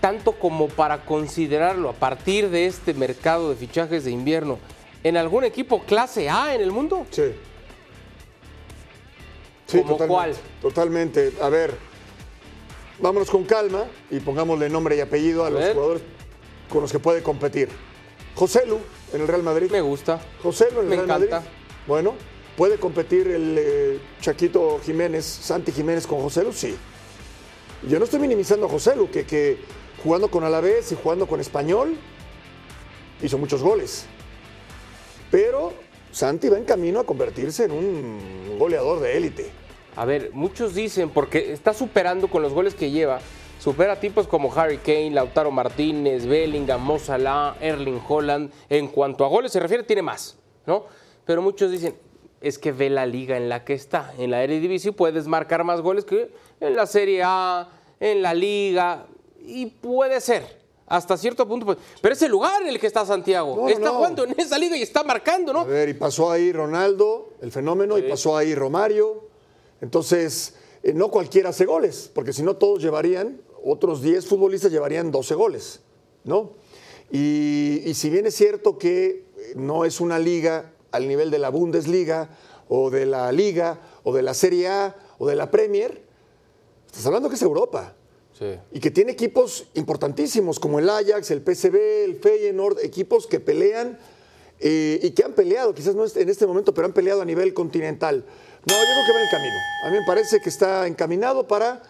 tanto 0.00 0.32
como 0.32 0.68
para 0.68 1.04
considerarlo 1.04 1.88
a 1.90 1.92
partir 1.92 2.48
de 2.50 2.66
este 2.66 2.94
mercado 2.94 3.50
de 3.50 3.56
fichajes 3.56 4.04
de 4.04 4.10
invierno 4.10 4.58
en 5.04 5.16
algún 5.16 5.44
equipo 5.44 5.82
clase 5.82 6.28
A 6.28 6.54
en 6.54 6.60
el 6.60 6.72
mundo? 6.72 7.06
Sí. 7.10 7.32
Sí, 9.66 9.78
¿Como 9.78 9.96
totalmente, 9.96 10.06
cuál? 10.08 10.36
Totalmente. 10.60 11.32
A 11.40 11.48
ver, 11.48 11.74
vámonos 12.98 13.30
con 13.30 13.44
calma 13.44 13.84
y 14.10 14.18
pongámosle 14.20 14.68
nombre 14.68 14.96
y 14.96 15.00
apellido 15.00 15.44
a, 15.44 15.50
los 15.50 15.60
ver. 15.60 15.74
jugadores. 15.74 16.02
con 16.68 16.82
los 16.82 16.90
que 16.90 16.98
puede 16.98 17.22
competir. 17.22 17.68
José 18.34 18.66
Lu 18.66 18.78
en 19.12 19.20
el 19.20 19.28
Real 19.28 19.42
Madrid. 19.42 19.70
Me 19.70 19.80
gusta. 19.80 20.20
José 20.42 20.66
Lu 20.72 20.80
en 20.80 20.84
el 20.84 20.88
Me 20.90 20.96
Real 20.96 21.04
encanta. 21.22 21.36
Madrid. 21.36 21.50
Bueno, 21.86 22.14
¿puede 22.56 22.78
competir 22.78 23.28
el 23.28 23.56
eh, 23.58 24.00
Chaquito 24.20 24.80
Jiménez, 24.84 25.24
Santi 25.24 25.72
Jiménez 25.72 26.06
con 26.06 26.20
José 26.20 26.42
Lu? 26.42 26.52
Sí. 26.52 26.76
Yo 27.88 27.98
no 27.98 28.04
estoy 28.04 28.20
minimizando 28.20 28.66
a 28.66 28.68
José 28.68 28.94
Lu, 28.96 29.08
que, 29.10 29.24
que 29.24 29.58
jugando 30.02 30.30
con 30.30 30.44
Alavés 30.44 30.92
y 30.92 30.96
jugando 30.96 31.26
con 31.26 31.40
Español 31.40 31.96
hizo 33.22 33.38
muchos 33.38 33.62
goles. 33.62 34.06
Pero 35.30 35.72
Santi 36.10 36.48
va 36.48 36.58
en 36.58 36.64
camino 36.64 37.00
a 37.00 37.04
convertirse 37.04 37.64
en 37.64 37.72
un 37.72 38.56
goleador 38.58 39.00
de 39.00 39.16
élite. 39.16 39.50
A 39.96 40.04
ver, 40.04 40.30
muchos 40.32 40.74
dicen, 40.74 41.10
porque 41.10 41.52
está 41.52 41.74
superando 41.74 42.28
con 42.28 42.42
los 42.42 42.52
goles 42.52 42.74
que 42.74 42.90
lleva, 42.90 43.20
supera 43.58 44.00
tipos 44.00 44.26
como 44.26 44.52
Harry 44.54 44.78
Kane, 44.78 45.10
Lautaro 45.10 45.50
Martínez, 45.50 46.26
Bellingham, 46.26 46.82
Mo 46.82 46.98
Salah, 46.98 47.56
Erling 47.60 48.00
Holland. 48.06 48.52
En 48.68 48.88
cuanto 48.88 49.24
a 49.24 49.28
goles 49.28 49.52
se 49.52 49.60
refiere, 49.60 49.82
tiene 49.82 50.02
más, 50.02 50.38
¿no? 50.66 50.86
Pero 51.24 51.42
muchos 51.42 51.70
dicen, 51.70 51.96
es 52.40 52.58
que 52.58 52.72
ve 52.72 52.88
la 52.88 53.04
liga 53.04 53.36
en 53.36 53.48
la 53.48 53.64
que 53.64 53.74
está. 53.74 54.12
En 54.18 54.30
la 54.30 54.42
Eredivisie 54.42 54.92
puedes 54.92 55.26
marcar 55.26 55.64
más 55.64 55.80
goles 55.82 56.04
que 56.04 56.30
en 56.60 56.74
la 56.74 56.86
Serie 56.86 57.22
A, 57.24 57.68
en 58.00 58.22
la 58.22 58.32
Liga, 58.32 59.06
y 59.44 59.66
puede 59.66 60.20
ser. 60.20 60.60
Hasta 60.86 61.16
cierto 61.16 61.46
punto, 61.46 61.66
pues, 61.66 61.78
pero 62.00 62.14
es 62.14 62.22
el 62.22 62.32
lugar 62.32 62.62
en 62.62 62.68
el 62.68 62.80
que 62.80 62.88
está 62.88 63.06
Santiago. 63.06 63.54
No, 63.54 63.68
está 63.68 63.84
no. 63.84 63.94
jugando 63.94 64.24
en 64.24 64.34
esa 64.38 64.58
liga 64.58 64.76
y 64.76 64.82
está 64.82 65.04
marcando, 65.04 65.52
¿no? 65.52 65.60
A 65.60 65.64
ver, 65.64 65.88
y 65.88 65.94
pasó 65.94 66.32
ahí 66.32 66.52
Ronaldo, 66.52 67.34
el 67.40 67.52
fenómeno, 67.52 67.96
y 67.96 68.02
pasó 68.02 68.36
ahí 68.36 68.56
Romario. 68.56 69.28
Entonces, 69.80 70.54
eh, 70.82 70.92
no 70.92 71.08
cualquiera 71.08 71.50
hace 71.50 71.64
goles, 71.64 72.10
porque 72.12 72.32
si 72.32 72.42
no 72.42 72.56
todos 72.56 72.82
llevarían, 72.82 73.40
otros 73.64 74.02
10 74.02 74.26
futbolistas 74.26 74.72
llevarían 74.72 75.12
12 75.12 75.34
goles, 75.36 75.80
¿no? 76.24 76.54
Y, 77.12 77.82
y 77.84 77.94
si 77.94 78.10
bien 78.10 78.26
es 78.26 78.34
cierto 78.34 78.76
que 78.76 79.26
eh, 79.36 79.52
no 79.54 79.84
es 79.84 80.00
una 80.00 80.18
liga 80.18 80.72
al 80.90 81.06
nivel 81.06 81.30
de 81.30 81.38
la 81.38 81.50
Bundesliga, 81.50 82.30
o 82.72 82.88
de 82.88 83.04
la 83.04 83.30
Liga, 83.32 83.80
o 84.04 84.14
de 84.14 84.22
la 84.22 84.32
Serie 84.32 84.68
A, 84.68 84.96
o 85.18 85.26
de 85.26 85.34
la 85.34 85.50
Premier, 85.50 86.02
estás 86.86 87.04
hablando 87.04 87.28
que 87.28 87.34
es 87.34 87.42
Europa. 87.42 87.96
Y 88.72 88.80
que 88.80 88.90
tiene 88.90 89.12
equipos 89.12 89.66
importantísimos 89.74 90.58
como 90.58 90.78
el 90.78 90.88
Ajax, 90.88 91.30
el 91.30 91.42
PSV, 91.42 91.76
el 92.04 92.16
Feyenoord, 92.16 92.78
equipos 92.82 93.26
que 93.26 93.38
pelean 93.38 93.98
eh, 94.58 94.98
y 95.02 95.10
que 95.10 95.24
han 95.24 95.32
peleado, 95.34 95.74
quizás 95.74 95.94
no 95.94 96.04
en 96.06 96.28
este 96.28 96.46
momento, 96.46 96.72
pero 96.72 96.86
han 96.86 96.92
peleado 96.92 97.22
a 97.22 97.24
nivel 97.24 97.52
continental. 97.52 98.24
No, 98.66 98.74
yo 98.74 98.80
creo 98.80 99.06
que 99.06 99.12
va 99.12 99.18
en 99.18 99.24
el 99.24 99.30
camino. 99.30 99.56
A 99.84 99.90
mí 99.90 99.98
me 99.98 100.06
parece 100.06 100.40
que 100.40 100.48
está 100.48 100.86
encaminado 100.86 101.46
para 101.46 101.82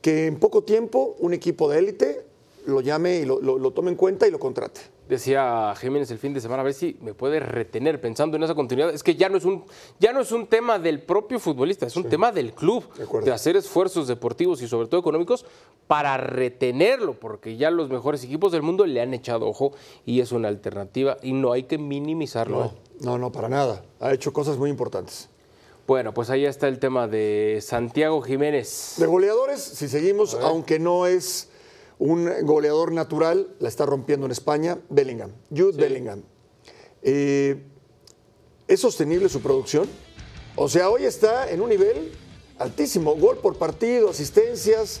que 0.00 0.26
en 0.26 0.38
poco 0.38 0.64
tiempo 0.64 1.16
un 1.18 1.32
equipo 1.32 1.70
de 1.70 1.78
élite 1.78 2.24
lo 2.66 2.80
llame 2.80 3.18
y 3.18 3.24
lo, 3.24 3.40
lo- 3.40 3.58
lo 3.58 3.70
tome 3.72 3.90
en 3.90 3.96
cuenta 3.96 4.26
y 4.26 4.30
lo 4.30 4.38
contrate. 4.38 4.80
Decía 5.08 5.74
Jiménez 5.78 6.10
el 6.10 6.18
fin 6.18 6.32
de 6.32 6.40
semana, 6.40 6.62
a 6.62 6.64
ver 6.64 6.72
si 6.72 6.96
me 7.02 7.12
puede 7.12 7.38
retener 7.38 8.00
pensando 8.00 8.38
en 8.38 8.42
esa 8.42 8.54
continuidad. 8.54 8.90
Es 8.94 9.02
que 9.02 9.16
ya 9.16 9.28
no 9.28 9.36
es 9.36 9.44
un, 9.44 9.64
ya 10.00 10.12
no 10.14 10.20
es 10.20 10.32
un 10.32 10.46
tema 10.46 10.78
del 10.78 11.02
propio 11.02 11.38
futbolista, 11.38 11.86
es 11.86 11.94
un 11.96 12.04
tema 12.08 12.32
del 12.32 12.54
club, 12.54 12.84
De 13.22 13.30
hacer 13.32 13.56
esfuerzos 13.56 14.08
deportivos 14.08 14.62
y 14.62 14.68
sobre 14.68 14.88
todo 14.88 15.00
económicos 15.00 15.44
para 15.86 16.16
retenerlo, 16.16 17.12
porque 17.14 17.56
ya 17.58 17.70
los 17.70 17.90
mejores 17.90 18.24
equipos 18.24 18.50
del 18.52 18.62
mundo 18.62 18.86
le 18.86 19.00
han 19.02 19.12
echado 19.12 19.46
ojo 19.46 19.72
y 20.06 20.20
es 20.20 20.32
una 20.32 20.48
alternativa 20.48 21.18
y 21.22 21.32
no 21.34 21.52
hay 21.52 21.64
que 21.64 21.76
minimizarlo. 21.76 22.64
¿eh? 22.64 22.70
No, 23.00 23.12
no, 23.12 23.18
no, 23.18 23.32
para 23.32 23.50
nada. 23.50 23.84
Ha 24.00 24.12
hecho 24.14 24.32
cosas 24.32 24.56
muy 24.56 24.70
importantes. 24.70 25.28
Bueno, 25.86 26.14
pues 26.14 26.30
ahí 26.30 26.46
está 26.46 26.66
el 26.68 26.78
tema 26.78 27.06
de 27.08 27.58
Santiago 27.60 28.22
Jiménez. 28.22 28.94
De 28.96 29.04
goleadores, 29.06 29.60
si 29.60 29.86
seguimos, 29.86 30.32
aunque 30.32 30.78
no 30.78 31.06
es 31.06 31.50
un 31.98 32.30
goleador 32.42 32.92
natural, 32.92 33.54
la 33.60 33.68
está 33.68 33.86
rompiendo 33.86 34.26
en 34.26 34.32
España, 34.32 34.78
Bellingham. 34.88 35.32
Jude 35.50 35.76
Bellingham. 35.76 36.22
Eh, 37.02 37.62
¿Es 38.66 38.80
sostenible 38.80 39.28
su 39.28 39.40
producción? 39.40 39.88
O 40.56 40.68
sea, 40.68 40.88
hoy 40.90 41.04
está 41.04 41.50
en 41.50 41.60
un 41.60 41.68
nivel 41.68 42.12
altísimo. 42.58 43.14
Gol 43.16 43.38
por 43.38 43.56
partido, 43.56 44.10
asistencias, 44.10 45.00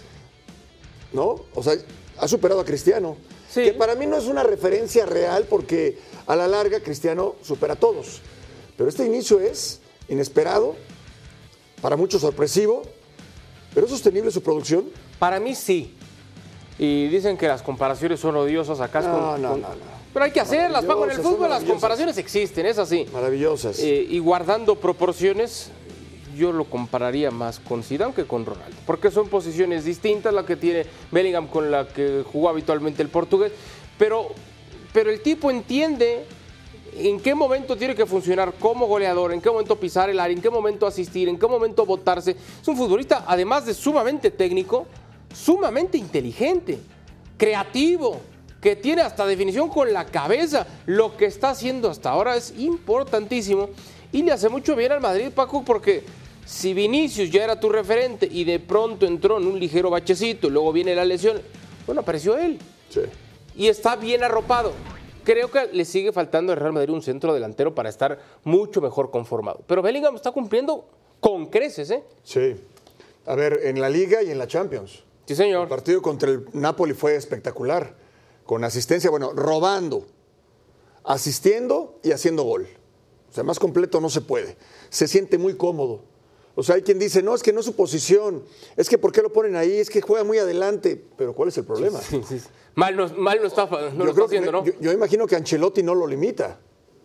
¿no? 1.12 1.44
O 1.54 1.62
sea, 1.62 1.74
ha 2.18 2.28
superado 2.28 2.60
a 2.60 2.64
Cristiano. 2.64 3.16
Sí. 3.48 3.64
Que 3.64 3.72
para 3.72 3.94
mí 3.94 4.06
no 4.06 4.16
es 4.16 4.26
una 4.26 4.42
referencia 4.42 5.06
real 5.06 5.46
porque 5.48 5.98
a 6.26 6.36
la 6.36 6.46
larga 6.46 6.80
Cristiano 6.80 7.36
supera 7.42 7.74
a 7.74 7.76
todos. 7.76 8.20
Pero 8.76 8.88
este 8.88 9.06
inicio 9.06 9.40
es 9.40 9.80
inesperado, 10.08 10.74
para 11.80 11.96
muchos 11.96 12.20
sorpresivo, 12.20 12.82
pero 13.74 13.86
es 13.86 13.92
sostenible 13.92 14.30
su 14.30 14.42
producción. 14.42 14.90
Para 15.18 15.40
mí 15.40 15.54
sí. 15.54 15.94
Y 16.78 17.06
dicen 17.08 17.36
que 17.36 17.46
las 17.48 17.62
comparaciones 17.62 18.18
son 18.20 18.36
odiosas 18.36 18.80
acá. 18.80 19.00
No, 19.00 19.12
con- 19.32 19.42
no, 19.42 19.50
con- 19.50 19.60
no, 19.62 19.68
no. 19.68 19.74
Pero 20.12 20.24
hay 20.24 20.30
que 20.30 20.40
hacerlas, 20.40 20.84
Paco. 20.84 21.04
En 21.04 21.10
el 21.12 21.18
fútbol 21.18 21.50
las 21.50 21.64
comparaciones 21.64 22.16
existen, 22.18 22.66
es 22.66 22.78
así. 22.78 23.06
Maravillosas. 23.12 23.78
Eh, 23.80 24.06
y 24.08 24.18
guardando 24.20 24.76
proporciones, 24.76 25.70
yo 26.36 26.52
lo 26.52 26.64
compararía 26.64 27.30
más 27.32 27.58
con 27.60 27.82
Zidane 27.82 28.12
que 28.14 28.24
con 28.24 28.44
Ronaldo, 28.46 28.76
porque 28.86 29.10
son 29.10 29.28
posiciones 29.28 29.84
distintas, 29.84 30.32
la 30.32 30.44
que 30.46 30.56
tiene 30.56 30.86
Bellingham 31.10 31.46
con 31.48 31.70
la 31.70 31.86
que 31.88 32.24
jugó 32.32 32.48
habitualmente 32.48 33.02
el 33.02 33.08
portugués, 33.08 33.52
pero, 33.98 34.28
pero 34.92 35.10
el 35.10 35.20
tipo 35.20 35.50
entiende 35.50 36.24
en 36.96 37.18
qué 37.20 37.34
momento 37.34 37.76
tiene 37.76 37.94
que 37.96 38.06
funcionar 38.06 38.52
como 38.58 38.86
goleador, 38.86 39.32
en 39.32 39.40
qué 39.40 39.50
momento 39.50 39.76
pisar 39.76 40.10
el 40.10 40.20
área, 40.20 40.34
en 40.36 40.42
qué 40.42 40.50
momento 40.50 40.86
asistir, 40.86 41.28
en 41.28 41.38
qué 41.38 41.46
momento 41.48 41.84
votarse. 41.86 42.36
Es 42.62 42.68
un 42.68 42.76
futbolista, 42.76 43.24
además 43.26 43.66
de 43.66 43.74
sumamente 43.74 44.30
técnico, 44.30 44.86
sumamente 45.34 45.98
inteligente, 45.98 46.78
creativo, 47.36 48.20
que 48.60 48.76
tiene 48.76 49.02
hasta 49.02 49.26
definición 49.26 49.68
con 49.68 49.92
la 49.92 50.06
cabeza. 50.06 50.66
Lo 50.86 51.16
que 51.16 51.26
está 51.26 51.50
haciendo 51.50 51.90
hasta 51.90 52.10
ahora 52.10 52.36
es 52.36 52.54
importantísimo 52.58 53.68
y 54.12 54.22
le 54.22 54.32
hace 54.32 54.48
mucho 54.48 54.74
bien 54.76 54.92
al 54.92 55.00
Madrid, 55.00 55.28
Paco, 55.34 55.62
porque 55.64 56.02
si 56.46 56.72
Vinicius 56.72 57.30
ya 57.30 57.44
era 57.44 57.58
tu 57.60 57.68
referente 57.68 58.28
y 58.30 58.44
de 58.44 58.60
pronto 58.60 59.06
entró 59.06 59.38
en 59.38 59.46
un 59.46 59.58
ligero 59.58 59.90
bachecito, 59.90 60.48
luego 60.48 60.72
viene 60.72 60.94
la 60.94 61.04
lesión, 61.04 61.40
bueno, 61.86 62.00
apareció 62.02 62.38
él 62.38 62.58
Sí. 62.88 63.00
y 63.56 63.66
está 63.68 63.96
bien 63.96 64.22
arropado. 64.24 64.72
Creo 65.24 65.50
que 65.50 65.68
le 65.72 65.84
sigue 65.86 66.12
faltando 66.12 66.52
al 66.52 66.58
Real 66.58 66.72
Madrid 66.74 66.92
un 66.92 67.02
centro 67.02 67.32
delantero 67.34 67.74
para 67.74 67.88
estar 67.88 68.18
mucho 68.44 68.80
mejor 68.82 69.10
conformado. 69.10 69.60
Pero 69.66 69.80
Bellingham 69.82 70.14
está 70.16 70.30
cumpliendo 70.32 70.86
con 71.18 71.46
creces, 71.46 71.90
¿eh? 71.90 72.02
Sí. 72.22 72.54
A 73.26 73.34
ver, 73.34 73.60
en 73.64 73.80
la 73.80 73.88
Liga 73.88 74.22
y 74.22 74.30
en 74.30 74.38
la 74.38 74.46
Champions. 74.46 75.02
Sí, 75.26 75.32
El 75.32 75.36
señor. 75.36 75.68
partido 75.68 76.02
contra 76.02 76.30
el 76.30 76.46
Napoli 76.52 76.92
fue 76.94 77.16
espectacular. 77.16 77.96
Con 78.44 78.62
asistencia, 78.62 79.08
bueno, 79.08 79.32
robando, 79.32 80.06
asistiendo 81.02 81.98
y 82.02 82.12
haciendo 82.12 82.42
gol. 82.42 82.66
O 83.30 83.32
sea, 83.34 83.42
más 83.42 83.58
completo 83.58 84.00
no 84.00 84.10
se 84.10 84.20
puede. 84.20 84.56
Se 84.90 85.08
siente 85.08 85.38
muy 85.38 85.56
cómodo. 85.56 86.02
O 86.54 86.62
sea, 86.62 86.76
hay 86.76 86.82
quien 86.82 86.98
dice, 86.98 87.22
no, 87.22 87.34
es 87.34 87.42
que 87.42 87.52
no 87.52 87.60
es 87.60 87.66
su 87.66 87.74
posición, 87.74 88.44
es 88.76 88.88
que 88.88 88.96
¿por 88.96 89.10
qué 89.10 89.22
lo 89.22 89.32
ponen 89.32 89.56
ahí? 89.56 89.72
Es 89.72 89.90
que 89.90 90.00
juega 90.00 90.22
muy 90.22 90.38
adelante. 90.38 91.02
Pero 91.16 91.34
¿cuál 91.34 91.48
es 91.48 91.58
el 91.58 91.64
problema? 91.64 92.00
Sí, 92.00 92.22
sí, 92.28 92.38
sí. 92.38 92.48
Mal 92.76 92.96
no, 92.96 93.08
mal 93.16 93.40
no 93.40 93.46
está, 93.48 93.66
no 93.66 93.70
lo 93.70 93.80
yo, 93.80 94.02
está 94.04 94.12
creo 94.14 94.26
haciendo, 94.26 94.52
¿no? 94.52 94.64
yo, 94.64 94.72
yo 94.80 94.92
imagino 94.92 95.26
que 95.26 95.34
Ancelotti 95.36 95.82
no 95.82 95.94
lo 95.94 96.06
limita. 96.06 96.60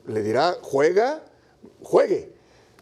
Le 0.06 0.22
dirá, 0.22 0.58
juega, 0.62 1.24
juegue. 1.82 2.34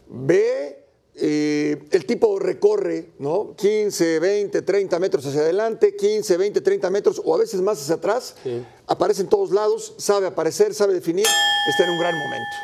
Ve, 0.08 0.77
eh, 1.20 1.84
el 1.90 2.06
tipo 2.06 2.38
recorre, 2.38 3.10
¿no? 3.18 3.54
15, 3.56 4.18
20, 4.18 4.62
30 4.62 4.98
metros 4.98 5.26
hacia 5.26 5.40
adelante, 5.40 5.96
15, 5.96 6.36
20, 6.36 6.60
30 6.60 6.90
metros 6.90 7.22
o 7.24 7.34
a 7.34 7.38
veces 7.38 7.60
más 7.60 7.80
hacia 7.80 7.96
atrás. 7.96 8.36
Sí. 8.42 8.64
Aparece 8.86 9.22
en 9.22 9.28
todos 9.28 9.50
lados, 9.50 9.94
sabe 9.98 10.26
aparecer, 10.26 10.74
sabe 10.74 10.94
definir, 10.94 11.26
está 11.68 11.84
en 11.84 11.90
un 11.90 11.98
gran 11.98 12.14
momento. 12.16 12.56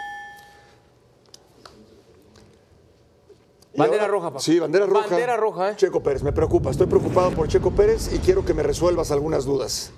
Bandera 3.76 4.06
roja, 4.06 4.28
Paco. 4.28 4.40
Sí, 4.40 4.58
bandera 4.58 4.86
roja. 4.86 5.08
Bandera 5.08 5.36
roja, 5.36 5.70
¿eh? 5.70 5.74
Checo 5.76 6.02
Pérez, 6.02 6.22
me 6.22 6.32
preocupa. 6.32 6.70
Estoy 6.70 6.86
preocupado 6.86 7.32
por 7.32 7.48
Checo 7.48 7.72
Pérez 7.72 8.12
y 8.14 8.18
quiero 8.18 8.44
que 8.44 8.54
me 8.54 8.62
resuelvas 8.62 9.10
algunas 9.10 9.44
dudas. 9.44 9.90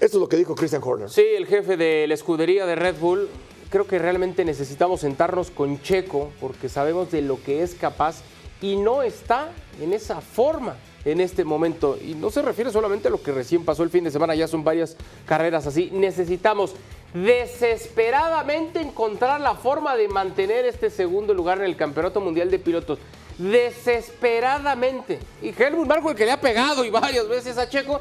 Esto 0.00 0.18
es 0.18 0.20
lo 0.20 0.28
que 0.28 0.36
dijo 0.36 0.54
Christian 0.54 0.82
Horner. 0.84 1.10
Sí, 1.10 1.24
el 1.36 1.46
jefe 1.46 1.76
de 1.76 2.06
la 2.06 2.14
escudería 2.14 2.66
de 2.66 2.74
Red 2.74 2.96
Bull. 2.98 3.28
Creo 3.70 3.86
que 3.86 3.98
realmente 3.98 4.44
necesitamos 4.44 5.00
sentarnos 5.00 5.50
con 5.50 5.80
Checo 5.82 6.30
porque 6.40 6.68
sabemos 6.68 7.10
de 7.10 7.22
lo 7.22 7.42
que 7.42 7.62
es 7.62 7.74
capaz 7.74 8.22
y 8.60 8.76
no 8.76 9.02
está 9.02 9.50
en 9.80 9.92
esa 9.92 10.20
forma 10.20 10.76
en 11.04 11.20
este 11.20 11.44
momento. 11.44 11.98
Y 12.02 12.14
no 12.14 12.30
se 12.30 12.42
refiere 12.42 12.70
solamente 12.70 13.08
a 13.08 13.10
lo 13.10 13.22
que 13.22 13.32
recién 13.32 13.64
pasó 13.64 13.82
el 13.82 13.90
fin 13.90 14.04
de 14.04 14.10
semana, 14.10 14.34
ya 14.34 14.48
son 14.48 14.64
varias 14.64 14.96
carreras 15.24 15.66
así. 15.66 15.90
Necesitamos 15.92 16.74
desesperadamente 17.14 18.80
encontrar 18.80 19.40
la 19.40 19.54
forma 19.54 19.96
de 19.96 20.08
mantener 20.08 20.64
este 20.64 20.90
segundo 20.90 21.32
lugar 21.32 21.58
en 21.58 21.64
el 21.64 21.76
Campeonato 21.76 22.20
Mundial 22.20 22.50
de 22.50 22.58
Pilotos. 22.58 22.98
Desesperadamente. 23.38 25.18
Y 25.42 25.50
Helmut 25.50 25.86
Marko, 25.86 26.10
el 26.10 26.16
que 26.16 26.24
le 26.24 26.32
ha 26.32 26.40
pegado 26.40 26.84
y 26.84 26.90
varias 26.90 27.28
veces 27.28 27.58
a 27.58 27.68
Checo, 27.68 28.00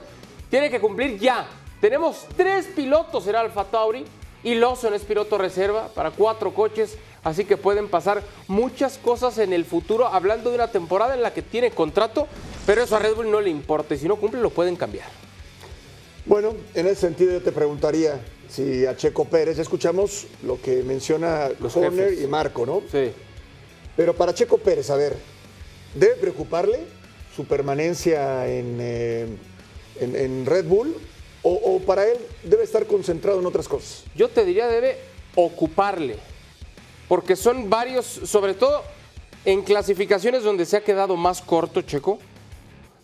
tiene 0.50 0.70
que 0.70 0.80
cumplir 0.80 1.20
ya. 1.20 1.48
Tenemos 1.82 2.26
tres 2.36 2.68
pilotos 2.68 3.28
en 3.28 3.36
Alfa 3.36 3.66
Tauri 3.66 4.06
y 4.46 4.54
Lawson 4.56 4.94
es 4.94 5.02
piloto 5.02 5.38
reserva 5.38 5.90
para 5.90 6.12
cuatro 6.12 6.54
coches, 6.54 6.98
así 7.24 7.44
que 7.46 7.58
pueden 7.58 7.90
pasar 7.90 8.22
muchas 8.48 8.98
cosas 9.00 9.40
en 9.40 9.52
el 9.54 9.66
futuro, 9.66 10.06
hablando 10.08 10.52
de 10.52 10.56
una 10.56 10.72
temporada 10.72 11.16
en 11.16 11.24
la 11.24 11.34
que 11.34 11.42
tiene 11.42 11.72
contrato, 11.72 12.28
pero 12.66 12.84
eso 12.84 12.96
a 12.96 13.00
Red 13.00 13.16
Bull 13.16 13.32
no 13.32 13.42
le 13.42 13.50
importa 13.50 13.96
y 13.96 13.98
si 13.98 14.08
no 14.08 14.18
cumple 14.18 14.40
lo 14.40 14.52
pueden 14.52 14.76
cambiar. 14.76 15.08
Bueno, 16.28 16.54
en 16.76 16.86
ese 16.88 17.02
sentido 17.02 17.34
yo 17.34 17.42
te 17.42 17.52
preguntaría 17.52 18.22
si 18.48 18.86
a 18.86 18.96
Checo 18.96 19.26
Pérez, 19.26 19.58
ya 19.58 19.64
escuchamos 19.64 20.28
lo 20.44 20.62
que 20.62 20.84
menciona 20.84 21.50
Los 21.60 21.76
Horner 21.76 22.10
jefes. 22.12 22.24
y 22.24 22.28
Marco, 22.28 22.66
¿no? 22.68 22.84
Sí. 22.92 23.12
Pero 23.98 24.14
para 24.16 24.32
Checo 24.34 24.60
Pérez, 24.60 24.92
a 24.92 24.96
ver, 24.96 25.16
¿debe 25.96 26.16
preocuparle 26.16 26.80
su 27.36 27.46
permanencia 27.46 28.48
en, 28.48 28.78
eh, 28.80 29.26
en- 30.00 30.16
en 30.16 30.46
Red 30.46 30.66
Bull? 30.66 30.96
O, 31.48 31.80
para 31.86 32.08
él 32.08 32.18
debe 32.42 32.64
estar 32.64 32.88
concentrado 32.88 33.40
en 33.40 33.46
otras 33.46 33.68
cosas? 33.68 34.04
Yo 34.16 34.30
te 34.30 34.44
diría 34.44 34.66
debe 34.66 34.98
ocuparle, 35.36 36.16
porque 37.08 37.36
son 37.36 37.70
varios, 37.70 38.04
sobre 38.04 38.56
todo 38.56 38.82
en 39.46 39.62
clasificaciones 39.62 40.42
donde 40.42 40.66
se 40.66 40.76
ha 40.76 40.84
quedado 40.84 41.16
más 41.16 41.44
corto 41.44 41.84
Checo. 41.84 42.18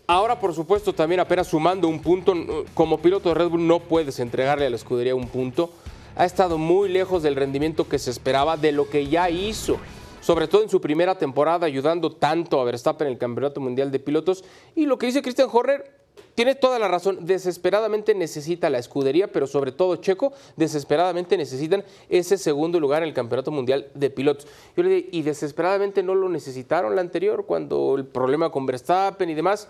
Ahora, 0.08 0.40
por 0.40 0.56
supuesto, 0.56 0.92
también 0.92 1.20
apenas 1.20 1.50
sumando 1.50 1.88
un 1.88 2.02
punto, 2.02 2.34
como 2.74 3.00
piloto 3.00 3.30
de 3.30 3.36
Red 3.36 3.50
Bull 3.50 3.68
no 3.68 3.80
puedes 3.80 4.20
entregarle 4.20 4.66
a 4.66 4.72
la 4.72 4.76
escudería 4.76 5.14
un 5.14 5.28
punto. 5.28 5.70
Ha 6.16 6.26
estado 6.26 6.58
muy 6.58 6.90
lejos 6.90 7.22
del 7.22 7.36
rendimiento 7.36 7.88
que 7.88 8.00
se 8.00 8.10
esperaba, 8.10 8.58
de 8.58 8.72
lo 8.72 8.90
que 8.90 9.06
ya 9.06 9.30
hizo, 9.30 9.78
sobre 10.20 10.48
todo 10.48 10.64
en 10.64 10.70
su 10.70 10.82
primera 10.82 11.16
temporada, 11.16 11.68
ayudando 11.68 12.12
tanto 12.12 12.60
a 12.60 12.64
Verstappen 12.64 13.06
en 13.06 13.14
el 13.14 13.20
Campeonato 13.20 13.62
Mundial 13.62 13.92
de 13.92 14.00
Pilotos. 14.00 14.44
Y 14.76 14.88
lo 14.88 14.98
que 14.98 15.06
dice 15.06 15.22
Christian 15.22 15.48
Horner 15.52 16.01
tiene 16.42 16.56
toda 16.56 16.80
la 16.80 16.88
razón. 16.88 17.20
Desesperadamente 17.22 18.16
necesita 18.16 18.72
la 18.72 18.80
escudería, 18.80 19.32
pero 19.32 19.46
sobre 19.46 19.72
todo 19.72 19.98
Checo, 19.98 20.34
desesperadamente 20.56 21.38
necesitan 21.38 21.84
ese 22.10 22.36
segundo 22.36 22.80
lugar 22.80 23.04
en 23.04 23.10
el 23.10 23.14
Campeonato 23.14 23.52
Mundial 23.52 23.92
de 23.94 24.10
Pilotos. 24.10 24.48
Yo 24.76 24.82
le 24.82 24.90
digo, 24.90 25.10
y 25.12 25.22
desesperadamente 25.22 26.02
no 26.02 26.16
lo 26.16 26.30
necesitaron 26.30 26.96
la 26.96 27.02
anterior, 27.02 27.46
cuando 27.46 27.94
el 27.96 28.06
problema 28.06 28.50
con 28.50 28.66
Verstappen 28.66 29.30
y 29.30 29.36
demás. 29.36 29.68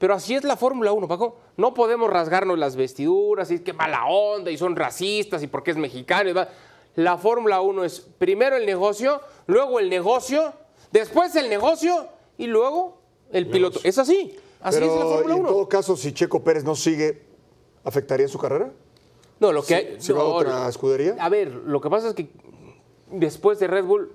Pero 0.00 0.12
así 0.12 0.34
es 0.34 0.42
la 0.42 0.56
Fórmula 0.56 0.90
1, 0.90 1.06
Paco. 1.06 1.36
No 1.56 1.72
podemos 1.72 2.10
rasgarnos 2.10 2.58
las 2.58 2.74
vestiduras 2.74 3.52
y 3.52 3.60
que 3.60 3.72
mala 3.72 4.06
onda 4.06 4.50
y 4.50 4.58
son 4.58 4.74
racistas 4.74 5.40
y 5.44 5.46
porque 5.46 5.70
es 5.70 5.76
mexicano 5.76 6.24
y 6.24 6.32
demás. 6.32 6.48
La 6.96 7.16
Fórmula 7.16 7.60
1 7.60 7.84
es 7.84 8.00
primero 8.00 8.56
el 8.56 8.66
negocio, 8.66 9.20
luego 9.46 9.78
el 9.78 9.88
negocio, 9.88 10.52
después 10.90 11.36
el 11.36 11.48
negocio 11.48 12.08
y 12.36 12.48
luego 12.48 12.98
el 13.30 13.46
piloto. 13.46 13.78
Es 13.84 13.98
así. 13.98 14.36
Así 14.60 14.78
Pero 14.78 14.92
es 14.92 14.98
la 14.98 15.06
Fórmula 15.06 15.34
en 15.34 15.40
1. 15.40 15.48
todo 15.48 15.68
caso, 15.68 15.96
si 15.96 16.12
Checo 16.12 16.42
Pérez 16.42 16.64
no 16.64 16.74
sigue, 16.74 17.22
¿afectaría 17.84 18.26
su 18.28 18.38
carrera? 18.38 18.72
No, 19.40 19.52
lo 19.52 19.62
que 19.62 19.74
hay- 19.74 19.96
¿Se 20.00 20.12
va 20.12 20.22
a 20.22 20.24
otra 20.24 20.68
escudería? 20.68 21.16
A 21.20 21.28
ver, 21.28 21.48
lo 21.54 21.80
que 21.80 21.88
pasa 21.88 22.08
es 22.08 22.14
que 22.14 22.28
después 23.10 23.58
de 23.60 23.68
Red 23.68 23.84
Bull 23.84 24.10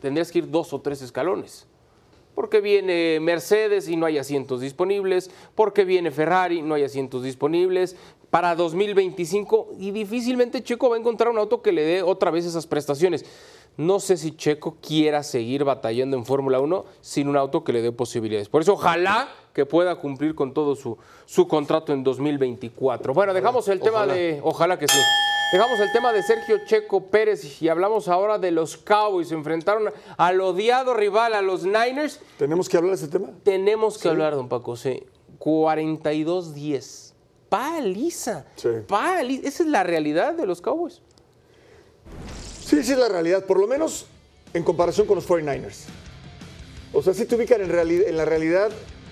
tendrías 0.00 0.30
que 0.30 0.38
ir 0.38 0.50
dos 0.50 0.72
o 0.72 0.80
tres 0.80 1.02
escalones. 1.02 1.66
Porque 2.34 2.60
viene 2.60 3.18
Mercedes 3.20 3.88
y 3.88 3.96
no 3.96 4.06
hay 4.06 4.18
asientos 4.18 4.60
disponibles, 4.60 5.30
porque 5.54 5.84
viene 5.84 6.10
Ferrari, 6.10 6.62
no 6.62 6.74
hay 6.74 6.82
asientos 6.84 7.22
disponibles. 7.22 7.96
Para 8.34 8.56
2025 8.56 9.74
y 9.78 9.92
difícilmente 9.92 10.60
Checo 10.60 10.90
va 10.90 10.96
a 10.96 10.98
encontrar 10.98 11.30
un 11.30 11.38
auto 11.38 11.62
que 11.62 11.70
le 11.70 11.82
dé 11.82 12.02
otra 12.02 12.32
vez 12.32 12.44
esas 12.44 12.66
prestaciones. 12.66 13.24
No 13.76 14.00
sé 14.00 14.16
si 14.16 14.34
Checo 14.34 14.76
quiera 14.82 15.22
seguir 15.22 15.62
batallando 15.62 16.16
en 16.16 16.24
Fórmula 16.24 16.58
1 16.58 16.84
sin 17.00 17.28
un 17.28 17.36
auto 17.36 17.62
que 17.62 17.72
le 17.72 17.80
dé 17.80 17.92
posibilidades. 17.92 18.48
Por 18.48 18.62
eso 18.62 18.72
ojalá 18.72 19.28
que 19.52 19.66
pueda 19.66 19.94
cumplir 19.94 20.34
con 20.34 20.52
todo 20.52 20.74
su, 20.74 20.98
su 21.26 21.46
contrato 21.46 21.92
en 21.92 22.02
2024. 22.02 23.14
Bueno, 23.14 23.32
dejamos 23.34 23.68
el 23.68 23.78
tema 23.78 24.04
de... 24.04 24.40
Ojalá 24.42 24.80
que 24.80 24.88
sí. 24.88 24.98
Dejamos 25.52 25.78
el 25.78 25.92
tema 25.92 26.12
de 26.12 26.24
Sergio 26.24 26.56
Checo 26.66 27.04
Pérez 27.04 27.62
y 27.62 27.68
hablamos 27.68 28.08
ahora 28.08 28.40
de 28.40 28.50
los 28.50 28.76
Cowboys. 28.76 29.28
Se 29.28 29.36
enfrentaron 29.36 29.92
al 30.16 30.40
odiado 30.40 30.92
rival, 30.92 31.34
a 31.34 31.40
los 31.40 31.62
Niners. 31.62 32.18
¿Tenemos 32.36 32.68
que 32.68 32.78
hablar 32.78 32.96
de 32.96 32.96
ese 32.96 33.06
tema? 33.06 33.28
Tenemos 33.44 33.96
que 33.96 34.08
hablar, 34.08 34.34
don 34.34 34.48
Paco, 34.48 34.74
sí. 34.74 35.04
42-10. 35.38 37.13
Paliza. 37.48 38.44
Sí. 38.56 38.68
Paliza. 38.86 39.48
Esa 39.48 39.62
es 39.62 39.68
la 39.68 39.82
realidad 39.82 40.34
de 40.34 40.46
los 40.46 40.60
Cowboys. 40.60 41.00
Sí, 42.64 42.82
sí 42.82 42.92
es 42.92 42.98
la 42.98 43.08
realidad, 43.08 43.44
por 43.44 43.58
lo 43.60 43.66
menos 43.66 44.06
en 44.54 44.62
comparación 44.62 45.06
con 45.06 45.16
los 45.16 45.28
49ers. 45.28 45.84
O 46.92 47.02
sea, 47.02 47.12
sí 47.14 47.24
te 47.26 47.34
ubican 47.34 47.60
en, 47.60 47.70
reali- 47.70 48.04
en 48.06 48.16
la 48.16 48.24
realidad 48.24 48.70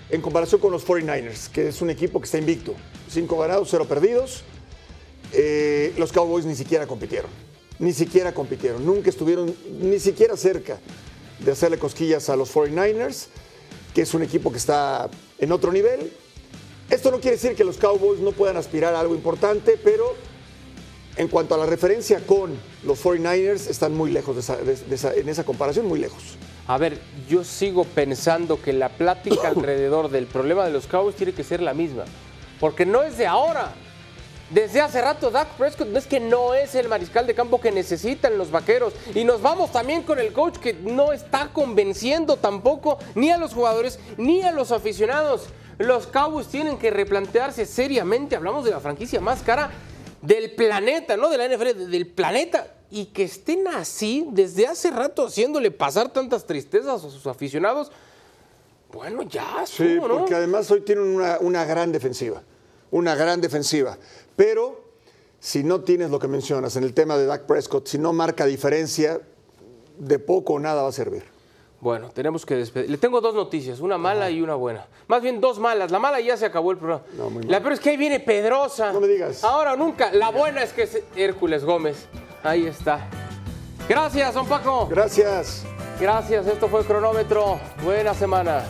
en 0.09 0.21
comparación 0.21 0.59
con 0.61 0.71
los 0.71 0.85
49ers, 0.85 1.49
que 1.49 1.67
es 1.67 1.81
un 1.81 1.89
equipo 1.89 2.19
que 2.19 2.25
está 2.25 2.37
invicto. 2.37 2.73
Cinco 3.09 3.37
ganados, 3.37 3.67
cero 3.71 3.85
perdidos. 3.87 4.43
Eh, 5.33 5.93
los 5.97 6.11
Cowboys 6.11 6.45
ni 6.45 6.55
siquiera 6.55 6.87
compitieron. 6.87 7.29
Ni 7.79 7.93
siquiera 7.93 8.33
compitieron. 8.33 8.85
Nunca 8.85 9.09
estuvieron 9.09 9.53
ni 9.81 9.99
siquiera 9.99 10.37
cerca 10.37 10.79
de 11.39 11.51
hacerle 11.51 11.77
cosquillas 11.77 12.29
a 12.29 12.35
los 12.35 12.53
49ers, 12.53 13.27
que 13.93 14.01
es 14.03 14.13
un 14.13 14.23
equipo 14.23 14.51
que 14.51 14.57
está 14.57 15.09
en 15.39 15.51
otro 15.51 15.71
nivel. 15.71 16.11
Esto 16.93 17.09
no 17.09 17.19
quiere 17.19 17.37
decir 17.37 17.55
que 17.55 17.63
los 17.63 17.77
Cowboys 17.77 18.19
no 18.19 18.31
puedan 18.33 18.55
aspirar 18.55 18.93
a 18.93 18.99
algo 18.99 19.15
importante, 19.15 19.79
pero 19.83 20.13
en 21.15 21.27
cuanto 21.27 21.55
a 21.55 21.57
la 21.57 21.65
referencia 21.65 22.19
con 22.25 22.51
los 22.83 22.99
49ers, 23.03 23.67
están 23.67 23.95
muy 23.95 24.11
lejos 24.11 24.35
de 24.35 24.41
esa- 24.41 24.57
de- 24.57 24.75
de 24.75 24.95
esa- 24.95 25.13
en 25.15 25.27
esa 25.27 25.43
comparación, 25.43 25.87
muy 25.87 25.99
lejos. 25.99 26.21
A 26.67 26.77
ver, 26.77 26.99
yo 27.27 27.43
sigo 27.43 27.83
pensando 27.83 28.61
que 28.61 28.73
la 28.73 28.89
plática 28.89 29.47
alrededor 29.55 30.11
del 30.11 30.27
problema 30.27 30.65
de 30.65 30.71
los 30.71 30.85
Cowboys 30.85 31.15
tiene 31.15 31.33
que 31.33 31.43
ser 31.43 31.61
la 31.63 31.73
misma. 31.73 32.05
Porque 32.59 32.85
no 32.85 33.01
es 33.01 33.17
de 33.17 33.25
ahora. 33.25 33.73
Desde 34.53 34.81
hace 34.81 35.01
rato 35.01 35.31
Dak 35.31 35.49
Prescott 35.57 35.87
no 35.87 35.97
es 35.97 36.05
que 36.05 36.19
no 36.19 36.53
es 36.53 36.75
el 36.75 36.87
mariscal 36.87 37.25
de 37.25 37.33
campo 37.33 37.59
que 37.59 37.71
necesitan 37.71 38.37
los 38.37 38.51
vaqueros. 38.51 38.93
Y 39.15 39.23
nos 39.23 39.41
vamos 39.41 39.71
también 39.71 40.03
con 40.03 40.19
el 40.19 40.31
coach 40.31 40.57
que 40.57 40.73
no 40.73 41.11
está 41.11 41.49
convenciendo 41.51 42.37
tampoco 42.37 42.99
ni 43.15 43.31
a 43.31 43.37
los 43.37 43.53
jugadores 43.53 43.99
ni 44.17 44.43
a 44.43 44.51
los 44.51 44.71
aficionados. 44.71 45.47
Los 45.79 46.05
Cowboys 46.05 46.47
tienen 46.47 46.77
que 46.77 46.91
replantearse 46.91 47.65
seriamente. 47.65 48.35
Hablamos 48.35 48.63
de 48.63 48.71
la 48.71 48.79
franquicia 48.79 49.19
más 49.19 49.41
cara 49.41 49.71
del 50.21 50.51
planeta, 50.51 51.17
no 51.17 51.29
de 51.29 51.37
la 51.37 51.47
NFL, 51.47 51.89
del 51.89 52.07
planeta. 52.07 52.67
Y 52.91 53.05
que 53.05 53.23
estén 53.23 53.67
así 53.67 54.27
desde 54.33 54.67
hace 54.67 54.91
rato 54.91 55.25
haciéndole 55.25 55.71
pasar 55.71 56.09
tantas 56.09 56.45
tristezas 56.45 57.03
a 57.03 57.09
sus 57.09 57.25
aficionados. 57.25 57.91
Bueno, 58.91 59.23
ya, 59.23 59.63
Sí, 59.65 59.83
estuvo, 59.83 60.07
¿no? 60.07 60.19
porque 60.19 60.35
además 60.35 60.69
hoy 60.69 60.81
tienen 60.81 61.05
una, 61.05 61.39
una 61.39 61.65
gran 61.65 61.91
defensiva, 61.91 62.43
una 62.93 63.15
gran 63.15 63.41
defensiva. 63.41 63.97
Pero 64.35 64.83
si 65.39 65.63
no 65.63 65.81
tienes 65.81 66.09
lo 66.09 66.19
que 66.19 66.27
mencionas 66.27 66.75
en 66.75 66.83
el 66.83 66.93
tema 66.93 67.17
de 67.17 67.25
Dak 67.25 67.45
Prescott, 67.45 67.87
si 67.87 67.97
no 67.97 68.13
marca 68.13 68.45
diferencia, 68.45 69.19
de 69.97 70.19
poco 70.19 70.53
o 70.53 70.59
nada 70.59 70.83
va 70.83 70.89
a 70.89 70.93
servir. 70.93 71.23
Bueno, 71.81 72.11
tenemos 72.13 72.45
que 72.45 72.55
despedir. 72.55 72.89
Le 72.89 72.97
tengo 72.97 73.19
dos 73.19 73.35
noticias, 73.35 73.81
una 73.81 73.97
mala 73.97 74.29
y 74.29 74.41
una 74.41 74.55
buena. 74.55 74.87
Más 75.07 75.21
bien 75.21 75.41
dos 75.41 75.59
malas. 75.59 75.91
La 75.91 75.99
mala 75.99 76.21
ya 76.21 76.37
se 76.37 76.45
acabó 76.45 76.71
el 76.71 76.77
programa. 76.77 77.03
No, 77.17 77.29
la 77.41 77.59
peor 77.59 77.73
es 77.73 77.79
que 77.81 77.89
ahí 77.89 77.97
viene 77.97 78.21
Pedrosa. 78.21 78.93
No 78.93 79.01
me 79.01 79.07
digas. 79.07 79.43
Ahora 79.43 79.73
o 79.73 79.75
nunca. 79.75 80.13
La 80.13 80.29
buena 80.29 80.63
es 80.63 80.71
que 80.71 80.83
es 80.83 81.01
Hércules 81.15 81.65
Gómez. 81.65 82.07
Ahí 82.41 82.67
está. 82.67 83.09
Gracias, 83.89 84.33
don 84.33 84.47
Paco. 84.47 84.87
Gracias. 84.87 85.65
Gracias, 85.99 86.47
esto 86.47 86.69
fue 86.69 86.85
Cronómetro. 86.85 87.59
Buena 87.83 88.13
semana. 88.13 88.63